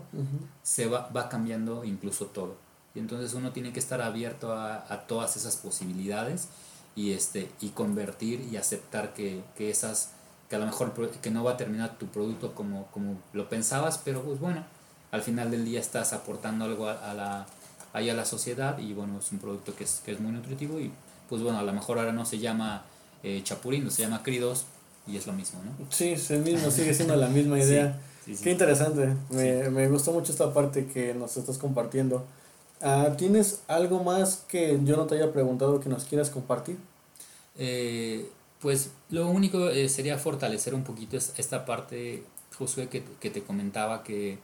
se 0.61 0.85
va, 0.85 1.09
va 1.09 1.27
cambiando 1.27 1.83
incluso 1.83 2.27
todo. 2.27 2.55
Y 2.93 2.99
entonces 2.99 3.33
uno 3.33 3.51
tiene 3.51 3.73
que 3.73 3.79
estar 3.79 3.99
abierto 4.01 4.53
a, 4.53 4.75
a, 4.93 5.07
todas 5.07 5.37
esas 5.37 5.57
posibilidades 5.57 6.49
y, 6.95 7.13
este, 7.13 7.49
y 7.61 7.69
convertir 7.69 8.47
y 8.51 8.57
aceptar 8.57 9.15
que, 9.15 9.41
que, 9.57 9.71
esas, 9.71 10.11
que 10.49 10.55
a 10.55 10.59
lo 10.59 10.65
mejor 10.65 10.93
que 11.21 11.31
no 11.31 11.43
va 11.43 11.51
a 11.51 11.57
terminar 11.57 11.97
tu 11.97 12.07
producto 12.07 12.55
como, 12.55 12.87
como 12.87 13.17
lo 13.33 13.47
pensabas, 13.49 13.99
pero 14.03 14.21
pues 14.23 14.39
bueno, 14.39 14.65
al 15.11 15.21
final 15.21 15.51
del 15.51 15.63
día 15.63 15.79
estás 15.79 16.13
aportando 16.13 16.65
algo 16.65 16.87
a, 16.87 17.11
a 17.11 17.13
la, 17.13 17.47
ahí 17.93 18.09
a 18.09 18.13
la 18.13 18.25
sociedad 18.25 18.77
y 18.79 18.93
bueno, 18.93 19.19
es 19.19 19.31
un 19.31 19.39
producto 19.39 19.75
que 19.75 19.83
es, 19.83 20.01
que 20.03 20.11
es 20.11 20.19
muy 20.19 20.31
nutritivo 20.31 20.79
y 20.79 20.91
pues 21.29 21.41
bueno, 21.41 21.59
a 21.59 21.63
lo 21.63 21.73
mejor 21.73 21.99
ahora 21.99 22.11
no 22.11 22.25
se 22.25 22.39
llama 22.39 22.83
eh, 23.23 23.41
Chapurindo, 23.43 23.91
se 23.91 24.01
llama 24.01 24.23
Cridos 24.23 24.65
y 25.07 25.17
es 25.17 25.27
lo 25.27 25.33
mismo, 25.33 25.59
¿no? 25.63 25.85
Sí, 25.91 26.09
es 26.09 26.31
el 26.31 26.41
mismo, 26.41 26.71
sigue 26.71 26.93
siendo 26.93 27.15
la 27.15 27.27
misma 27.27 27.59
idea. 27.63 27.99
Qué 28.43 28.51
interesante, 28.51 29.15
me, 29.29 29.69
me, 29.69 29.87
gustó 29.87 30.11
mucho 30.11 30.31
esta 30.31 30.53
parte 30.53 30.85
que 30.85 31.15
nos 31.15 31.35
estás 31.35 31.57
compartiendo. 31.57 32.25
Uh, 32.81 33.15
¿Tienes 33.15 33.61
algo 33.67 34.03
más 34.03 34.43
que 34.47 34.79
yo 34.83 34.95
no 34.97 35.05
te 35.05 35.15
haya 35.15 35.31
preguntado 35.33 35.79
que 35.79 35.89
nos 35.89 36.05
quieras 36.05 36.29
compartir? 36.29 36.77
Eh, 37.57 38.29
pues 38.59 38.91
lo 39.09 39.27
único 39.29 39.69
eh, 39.69 39.87
sería 39.89 40.17
fortalecer 40.17 40.73
un 40.73 40.83
poquito 40.83 41.17
esta 41.17 41.65
parte, 41.65 42.23
Josué, 42.57 42.89
que, 42.89 43.03
que 43.19 43.29
te 43.29 43.41
comentaba 43.41 44.03
que 44.03 44.37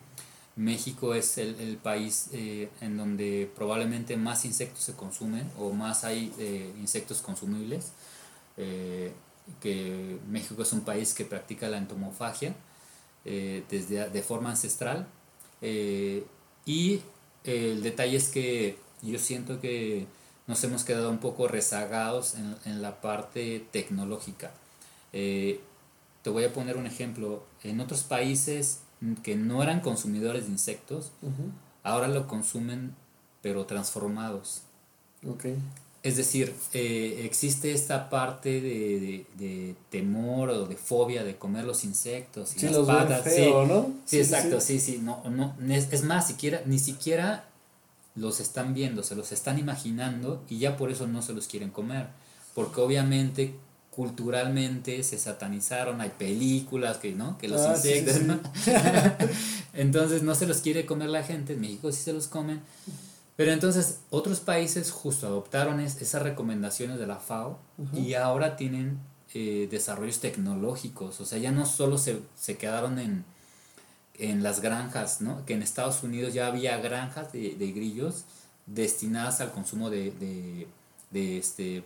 México 0.55 1.13
es 1.13 1.37
el, 1.37 1.55
el 1.59 1.77
país 1.77 2.29
eh, 2.31 2.69
en 2.79 2.95
donde 2.95 3.51
probablemente 3.55 4.15
más 4.15 4.45
insectos 4.45 4.83
se 4.83 4.93
consumen 4.93 5.51
o 5.59 5.71
más 5.71 6.05
hay 6.05 6.33
eh, 6.39 6.73
insectos 6.79 7.21
consumibles. 7.21 7.91
Que 9.61 10.17
México 10.29 10.61
es 10.61 10.71
un 10.71 10.81
país 10.81 11.13
que 11.13 11.25
practica 11.25 11.67
la 11.67 11.77
entomofagia 11.77 12.55
desde 13.25 14.09
de 14.09 14.23
forma 14.23 14.51
ancestral. 14.51 15.07
y 16.65 17.01
el 17.43 17.83
detalle 17.83 18.15
es 18.15 18.29
que 18.29 18.77
yo 19.01 19.19
siento 19.19 19.59
que 19.59 20.07
nos 20.47 20.63
hemos 20.63 20.83
quedado 20.83 21.09
un 21.09 21.17
poco 21.17 21.47
rezagados 21.47 22.35
en, 22.35 22.55
en 22.65 22.81
la 22.81 23.01
parte 23.01 23.65
tecnológica. 23.71 24.51
te 25.11 25.59
voy 26.25 26.43
a 26.43 26.53
poner 26.53 26.77
un 26.77 26.87
ejemplo. 26.87 27.43
En 27.63 27.79
otros 27.79 28.03
países 28.03 28.81
que 29.23 29.35
no 29.35 29.61
eran 29.63 29.81
consumidores 29.81 30.45
de 30.45 30.51
insectos, 30.51 31.11
ahora 31.83 32.07
lo 32.07 32.27
consumen 32.27 32.95
pero 33.41 33.65
transformados. 33.65 34.63
Okay. 35.27 35.55
Es 36.01 36.17
decir, 36.17 36.53
eh, 36.73 37.23
existe 37.25 37.71
esta 37.71 38.09
parte 38.11 38.61
de, 38.61 39.25
de, 39.37 39.75
temor 39.89 40.49
o 40.49 40.67
de 40.67 40.77
fobia 40.77 41.23
de 41.23 41.35
comer 41.35 41.63
los 41.63 41.83
insectos 41.83 42.55
y 42.55 42.59
sí, 42.59 42.65
las 42.67 42.75
los 42.75 42.87
patas. 42.87 43.23
Feo, 43.23 43.63
sí, 43.63 43.71
¿no? 43.71 43.93
sí, 44.05 44.19
exacto, 44.19 44.61
sí, 44.61 44.79
sí. 44.79 44.99
No, 45.01 45.23
no, 45.29 45.55
es, 45.67 45.91
es, 45.91 46.03
más, 46.03 46.27
siquiera, 46.27 46.61
ni 46.65 46.77
siquiera 46.77 47.45
los 48.15 48.39
están 48.39 48.73
viendo, 48.73 49.03
se 49.03 49.15
los 49.15 49.31
están 49.31 49.59
imaginando 49.59 50.43
y 50.49 50.59
ya 50.59 50.77
por 50.77 50.89
eso 50.89 51.07
no 51.07 51.21
se 51.21 51.33
los 51.33 51.47
quieren 51.47 51.69
comer. 51.69 52.07
Porque 52.53 52.81
obviamente 52.81 53.55
culturalmente 53.95 55.03
se 55.03 55.17
satanizaron, 55.17 56.01
hay 56.01 56.09
películas 56.09 56.97
que, 56.97 57.13
¿no? 57.13 57.37
Que 57.37 57.47
los 57.47 57.61
ah, 57.61 57.73
insectos, 57.75 58.21
entonces 59.73 60.21
no 60.21 60.35
se 60.35 60.47
los 60.47 60.57
quiere 60.57 60.85
comer 60.85 61.09
la 61.09 61.23
gente, 61.23 61.53
en 61.53 61.61
México 61.61 61.91
sí 61.91 62.03
se 62.03 62.13
los 62.13 62.27
comen. 62.27 62.61
Pero 63.37 63.51
entonces 63.51 63.99
otros 64.09 64.41
países 64.41 64.91
justo 64.91 65.27
adoptaron 65.27 65.79
esas 65.79 66.21
recomendaciones 66.21 66.99
de 66.99 67.07
la 67.07 67.17
FAO 67.17 67.59
y 67.93 68.13
ahora 68.13 68.55
tienen 68.55 68.99
eh, 69.33 69.67
desarrollos 69.69 70.19
tecnológicos, 70.19 71.19
o 71.19 71.25
sea, 71.25 71.37
ya 71.37 71.51
no 71.51 71.65
solo 71.65 71.97
se, 71.97 72.19
se 72.37 72.57
quedaron 72.57 72.99
en, 72.99 73.25
en, 74.19 74.43
las 74.43 74.61
granjas, 74.61 75.21
¿no? 75.21 75.45
Que 75.45 75.53
en 75.53 75.61
Estados 75.61 76.03
Unidos 76.03 76.33
ya 76.33 76.47
había 76.47 76.77
granjas 76.77 77.31
de, 77.31 77.55
de 77.55 77.71
grillos 77.71 78.25
destinadas 78.65 79.41
al 79.41 79.51
consumo 79.51 79.89
de, 79.89 80.11
de, 80.11 80.67
de 81.11 81.37
este, 81.37 81.83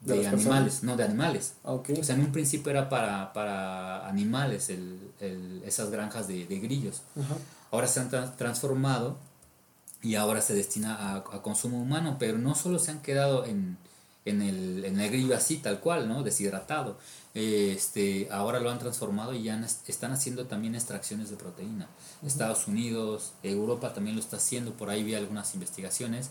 de, 0.00 0.26
animales, 0.26 0.82
no 0.82 0.96
de 0.96 1.04
animales. 1.04 1.54
Okay. 1.62 1.98
O 1.98 2.04
sea, 2.04 2.14
en 2.14 2.22
un 2.22 2.32
principio 2.32 2.70
era 2.70 2.88
para, 2.88 3.32
para 3.32 4.06
animales, 4.08 4.70
el, 4.70 4.98
el, 5.20 5.62
esas 5.64 5.90
granjas 5.90 6.28
de, 6.28 6.46
de 6.46 6.58
grillos. 6.58 7.02
Ahora 7.70 7.86
se 7.86 8.00
han 8.00 8.08
tra 8.08 8.34
transformado 8.36 9.18
y 10.02 10.14
ahora 10.14 10.40
se 10.40 10.54
destina 10.54 10.94
a, 10.94 11.16
a, 11.16 11.42
consumo 11.42 11.80
humano, 11.80 12.16
pero 12.18 12.38
no 12.38 12.54
solo 12.54 12.78
se 12.78 12.92
han 12.92 13.02
quedado 13.02 13.44
en, 13.44 13.76
en, 14.28 14.42
el, 14.42 14.84
en 14.84 15.00
el 15.00 15.10
grillo 15.10 15.36
así, 15.36 15.58
tal 15.58 15.80
cual, 15.80 16.08
¿no? 16.08 16.22
Deshidratado. 16.22 16.98
Este, 17.34 18.28
ahora 18.30 18.60
lo 18.60 18.70
han 18.70 18.78
transformado 18.78 19.34
y 19.34 19.42
ya 19.44 19.60
están 19.86 20.12
haciendo 20.12 20.46
también 20.46 20.74
extracciones 20.74 21.30
de 21.30 21.36
proteína. 21.36 21.86
Uh 21.86 22.24
-huh. 22.24 22.28
Estados 22.28 22.66
Unidos, 22.66 23.32
Europa 23.42 23.94
también 23.94 24.16
lo 24.16 24.22
está 24.22 24.36
haciendo, 24.36 24.72
por 24.72 24.90
ahí 24.90 25.02
vi 25.02 25.14
algunas 25.14 25.54
investigaciones 25.54 26.30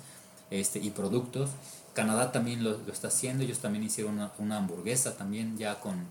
este, 0.50 0.80
y 0.80 0.90
productos 0.92 1.50
Canadá 1.98 2.32
también 2.32 2.64
lo, 2.64 2.78
lo, 2.78 2.94
está 2.94 3.08
haciendo, 3.08 3.44
ellos 3.44 3.58
también 3.58 3.84
hicieron 3.84 4.14
una, 4.14 4.32
una 4.38 4.58
hamburguesa 4.58 5.18
también 5.18 5.58
ya 5.58 5.80
con, 5.80 6.06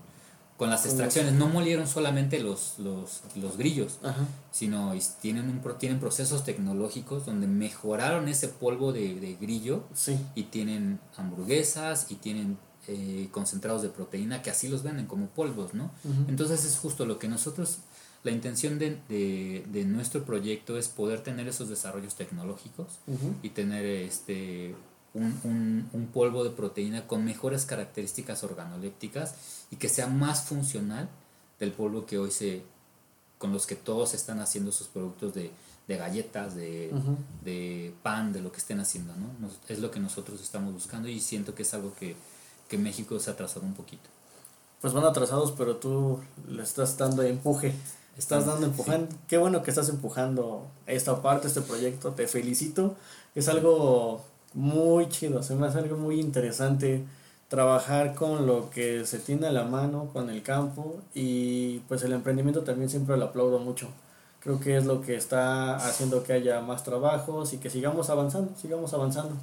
con 0.57 0.71
las 0.71 0.87
extracciones. 0.87 1.35
No 1.35 1.49
molieron 1.49 1.87
solamente 1.87 2.41
los, 2.41 2.79
los, 2.79 3.21
los 3.35 3.57
grillos, 3.59 3.99
Ajá. 4.03 4.27
sino 4.51 4.95
tienen, 5.21 5.49
un, 5.51 5.61
tienen 5.79 6.01
procesos 6.01 6.45
tecnológicos 6.45 7.27
donde 7.27 7.47
mejoraron 7.47 8.29
ese 8.29 8.49
polvo 8.49 8.93
de, 8.93 9.15
de 9.21 9.37
grillo 9.37 9.85
sí. 9.95 10.17
y 10.35 10.45
tienen 10.45 10.99
hamburguesas 11.17 12.07
y 12.11 12.15
tienen 12.17 12.57
eh, 12.89 13.29
concentrados 13.33 13.83
de 13.83 13.89
proteína 13.89 14.43
que 14.43 14.51
así 14.51 14.69
los 14.69 14.83
venden 14.83 15.07
como 15.07 15.27
polvos, 15.27 15.75
¿no? 15.75 15.91
Uh 16.05 16.09
-huh. 16.09 16.29
Entonces 16.29 16.65
es 16.65 16.79
justo 16.79 17.05
lo 17.05 17.19
que 17.19 17.29
nosotros, 17.29 17.79
la 18.25 18.31
intención 18.31 18.79
de, 18.79 18.99
de, 19.09 19.65
de 19.71 19.85
nuestro 19.85 20.25
proyecto 20.25 20.79
es 20.79 20.89
poder 20.89 21.21
tener 21.21 21.49
esos 21.49 21.69
desarrollos 21.69 22.15
tecnológicos 22.15 22.87
uh 23.09 23.13
-huh. 23.15 23.35
y 23.43 23.51
tener 23.51 23.85
este 23.85 24.75
un, 25.17 25.41
un, 25.45 25.89
un, 25.93 26.07
polvo 26.09 26.45
de 26.45 26.51
proteína 26.51 27.07
con 27.07 27.25
mejores 27.25 27.65
características 27.65 28.45
organolépticas 28.45 29.35
y 29.71 29.77
que 29.77 29.89
sea 29.89 30.07
más 30.07 30.43
funcional 30.43 31.09
del 31.59 31.73
polvo 31.73 32.07
que 32.07 32.19
hoy 32.19 32.31
se 32.31 32.63
con 33.39 33.53
los 33.53 33.67
que 33.67 33.77
todos 33.77 34.15
están 34.15 34.41
haciendo 34.41 34.73
sus 34.73 34.87
productos 34.87 35.35
de, 35.35 35.51
de 35.89 35.97
galletas, 35.97 36.55
de, 36.55 36.91
de, 37.45 37.93
pan, 38.03 38.33
de 38.33 38.41
lo 38.41 38.51
que 38.51 38.59
estén 38.59 38.81
haciendo, 38.81 39.13
¿no? 39.17 39.51
es 39.69 39.79
lo 39.79 39.91
que 39.91 40.01
nosotros 40.01 40.41
estamos 40.41 40.73
buscando 40.73 41.09
y 41.09 41.21
siento 41.21 41.55
que 41.55 41.63
es 41.63 41.75
algo 41.75 41.95
que, 41.95 42.17
que 42.69 42.79
México 42.79 43.19
se 43.21 43.31
ha 43.31 43.35
atrasado 43.35 43.67
un 43.67 43.75
poquito. 43.75 44.09
Pues 44.81 44.93
van 44.93 45.05
atrasados, 45.05 45.53
pero 45.53 45.77
tú 45.77 46.21
le 46.49 46.63
estás 46.63 46.97
dando 46.97 47.23
empuje. 47.23 47.75
Estás 48.17 48.47
dando 48.47 48.67
empujando. 48.67 49.15
Qué 49.29 49.37
bueno 49.37 49.63
que 49.63 49.71
estás 49.71 49.89
empujando 49.89 50.67
esta 50.87 51.21
parte, 51.23 51.49
este 51.49 51.61
proyecto. 51.61 52.13
Te 52.13 52.27
felicito. 52.27 52.97
Es 53.35 53.49
algo 53.49 54.25
muy 54.57 55.09
chido. 55.09 55.43
Se 55.43 55.55
me 55.55 55.67
hace 55.67 55.79
algo 55.79 55.97
muy 55.97 56.19
interesante 56.19 57.05
trabajar 57.49 58.15
con 58.15 58.47
lo 58.47 58.71
que 58.71 59.05
se 59.07 59.19
tiene 59.19 59.47
a 59.47 59.53
la 59.53 59.65
mano, 59.65 60.11
con 60.13 60.31
el 60.31 60.43
campo. 60.43 60.97
Y 61.15 61.81
pues 61.89 62.03
el 62.03 62.13
emprendimiento 62.13 62.63
también 62.63 62.91
siempre 62.91 63.17
lo 63.17 63.27
aplaudo 63.27 63.59
mucho. 63.61 63.89
Creo 64.41 64.59
que 64.59 64.77
es 64.77 64.87
lo 64.87 65.03
que 65.03 65.15
está 65.17 65.77
haciendo 65.77 66.23
que 66.23 66.33
haya 66.33 66.61
más 66.61 66.85
trabajos 66.85 67.53
y 67.53 67.59
que 67.59 67.69
sigamos 67.69 68.11
avanzando, 68.11 68.53
sigamos 68.61 68.95
avanzando. 68.95 69.35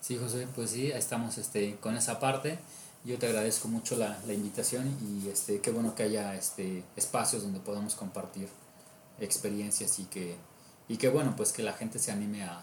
Sí, 0.00 0.18
José, 0.18 0.46
pues 0.54 0.70
sí, 0.70 0.90
estamos 0.90 1.38
este, 1.38 1.76
con 1.76 1.96
esa 1.96 2.20
parte. 2.20 2.58
Yo 3.04 3.18
te 3.18 3.26
agradezco 3.28 3.68
mucho 3.68 3.96
la, 3.96 4.18
la 4.26 4.34
invitación 4.34 4.94
y 5.00 5.28
este, 5.28 5.60
qué 5.60 5.70
bueno 5.70 5.94
que 5.94 6.02
haya 6.02 6.34
este, 6.34 6.84
espacios 6.96 7.42
donde 7.42 7.60
podamos 7.60 7.94
compartir 7.94 8.48
experiencias 9.20 9.98
y 10.00 10.04
que, 10.04 10.36
y 10.88 10.96
que 10.96 11.08
bueno, 11.08 11.34
pues 11.36 11.52
que 11.52 11.62
la 11.62 11.72
gente 11.72 11.98
se 11.98 12.10
anime 12.10 12.42
a, 12.42 12.62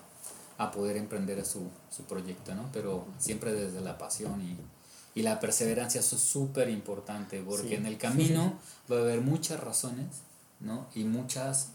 a 0.58 0.72
poder 0.72 0.98
emprender 0.98 1.46
su, 1.46 1.70
su, 1.90 2.04
proyecto, 2.04 2.56
¿no? 2.56 2.70
Pero 2.72 3.06
siempre 3.18 3.54
desde 3.54 3.82
la 3.82 3.98
pasión 3.98 4.42
y, 4.42 4.58
y 5.20 5.24
la 5.24 5.40
perseverancia, 5.40 6.00
eso 6.00 6.16
es 6.16 6.22
súper 6.22 6.70
importante, 6.70 7.42
porque 7.46 7.76
en 7.76 7.86
el 7.86 7.98
camino 7.98 8.58
va 8.92 8.98
a 8.98 9.00
haber 9.00 9.22
muchas 9.22 9.60
razones, 9.60 10.08
¿no? 10.60 10.88
Y 10.96 11.04
muchas, 11.04 11.70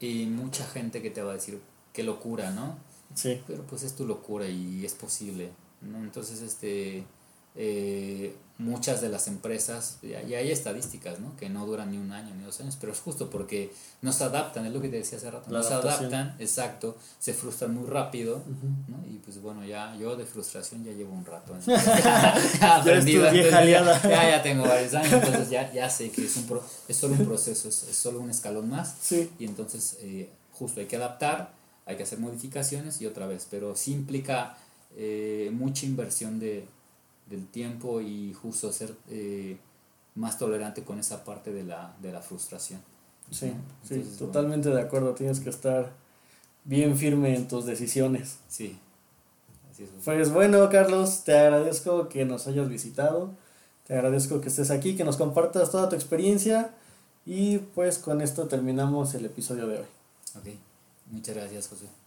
y 0.00 0.26
mucha 0.26 0.66
gente 0.66 1.00
que 1.00 1.10
te 1.10 1.22
va 1.22 1.32
a 1.32 1.34
decir, 1.34 1.60
qué 1.92 2.02
locura, 2.02 2.50
¿no? 2.50 2.76
Sí. 3.14 3.42
Pero 3.46 3.62
pues 3.64 3.82
es 3.82 3.94
tu 3.94 4.06
locura 4.06 4.46
y 4.48 4.84
es 4.84 4.94
posible, 4.94 5.52
¿no? 5.80 5.98
Entonces, 5.98 6.40
este 6.40 7.06
eh, 7.54 8.34
muchas 8.58 9.00
de 9.00 9.08
las 9.08 9.26
empresas, 9.26 9.98
y 10.02 10.14
hay 10.14 10.50
estadísticas, 10.50 11.18
¿no? 11.18 11.36
Que 11.36 11.48
no 11.48 11.66
duran 11.66 11.90
ni 11.90 11.98
un 11.98 12.12
año 12.12 12.34
ni 12.34 12.44
dos 12.44 12.60
años, 12.60 12.76
pero 12.80 12.92
es 12.92 13.00
justo 13.00 13.28
porque 13.28 13.72
no 14.02 14.12
se 14.12 14.24
adaptan, 14.24 14.66
es 14.66 14.72
lo 14.72 14.80
que 14.80 14.88
te 14.88 14.96
decía 14.96 15.18
hace 15.18 15.30
rato, 15.30 15.50
no 15.50 15.62
se 15.62 15.74
adaptan, 15.74 16.36
exacto, 16.38 16.96
se 17.18 17.34
frustran 17.34 17.74
muy 17.74 17.88
rápido, 17.88 18.42
¿no? 18.88 19.04
Y 19.06 19.18
pues 19.18 19.40
bueno, 19.42 19.64
ya 19.64 19.96
yo 19.96 20.16
de 20.16 20.24
frustración 20.24 20.84
ya 20.84 20.92
llevo 20.92 21.12
un 21.12 21.24
rato. 21.24 21.56
ya, 21.66 22.76
aprendido, 22.76 23.32
ya, 23.32 23.90
ya, 24.04 24.42
tengo 24.42 24.64
varios 24.64 24.94
años, 24.94 25.12
entonces 25.12 25.50
ya, 25.50 25.72
ya 25.72 25.90
sé 25.90 26.10
que 26.10 26.24
es, 26.24 26.36
un 26.36 26.46
pro, 26.46 26.62
es 26.88 26.96
solo 26.96 27.14
un 27.14 27.26
proceso, 27.26 27.68
es, 27.68 27.82
es 27.82 27.96
solo 27.96 28.20
un 28.20 28.30
escalón 28.30 28.70
más, 28.70 28.94
sí. 29.00 29.30
y 29.38 29.44
entonces 29.44 29.98
eh, 30.00 30.30
justo 30.52 30.80
hay 30.80 30.86
que 30.86 30.96
adaptar, 30.96 31.52
hay 31.84 31.96
que 31.96 32.04
hacer 32.04 32.20
modificaciones 32.20 33.00
y 33.00 33.06
otra 33.06 33.26
vez, 33.26 33.48
pero 33.50 33.74
sí 33.74 33.92
implica 33.92 34.56
eh, 34.94 35.50
mucha 35.52 35.86
inversión 35.86 36.38
de 36.38 36.64
del 37.26 37.46
tiempo 37.46 38.00
y 38.00 38.32
justo 38.34 38.72
ser 38.72 38.94
eh, 39.08 39.56
más 40.14 40.38
tolerante 40.38 40.84
con 40.84 40.98
esa 40.98 41.24
parte 41.24 41.52
de 41.52 41.64
la, 41.64 41.94
de 42.00 42.12
la 42.12 42.20
frustración. 42.20 42.80
Sí, 43.30 43.52
sí, 43.82 44.04
totalmente 44.18 44.68
de 44.68 44.80
acuerdo. 44.80 45.14
Tienes 45.14 45.40
que 45.40 45.50
estar 45.50 45.92
bien 46.64 46.96
firme 46.96 47.34
en 47.34 47.48
tus 47.48 47.64
decisiones. 47.64 48.38
Sí. 48.48 48.78
Así 49.70 49.84
es. 49.84 49.90
Pues 50.04 50.32
bueno, 50.32 50.68
Carlos, 50.68 51.24
te 51.24 51.36
agradezco 51.38 52.08
que 52.08 52.24
nos 52.24 52.46
hayas 52.46 52.68
visitado. 52.68 53.30
Te 53.86 53.94
agradezco 53.94 54.40
que 54.40 54.48
estés 54.48 54.70
aquí, 54.70 54.96
que 54.96 55.04
nos 55.04 55.16
compartas 55.16 55.70
toda 55.70 55.88
tu 55.88 55.96
experiencia. 55.96 56.74
Y 57.24 57.58
pues 57.58 57.98
con 57.98 58.20
esto 58.20 58.48
terminamos 58.48 59.14
el 59.14 59.24
episodio 59.24 59.66
de 59.66 59.78
hoy. 59.78 59.86
Ok, 60.36 60.48
muchas 61.10 61.36
gracias, 61.36 61.68
José. 61.68 62.01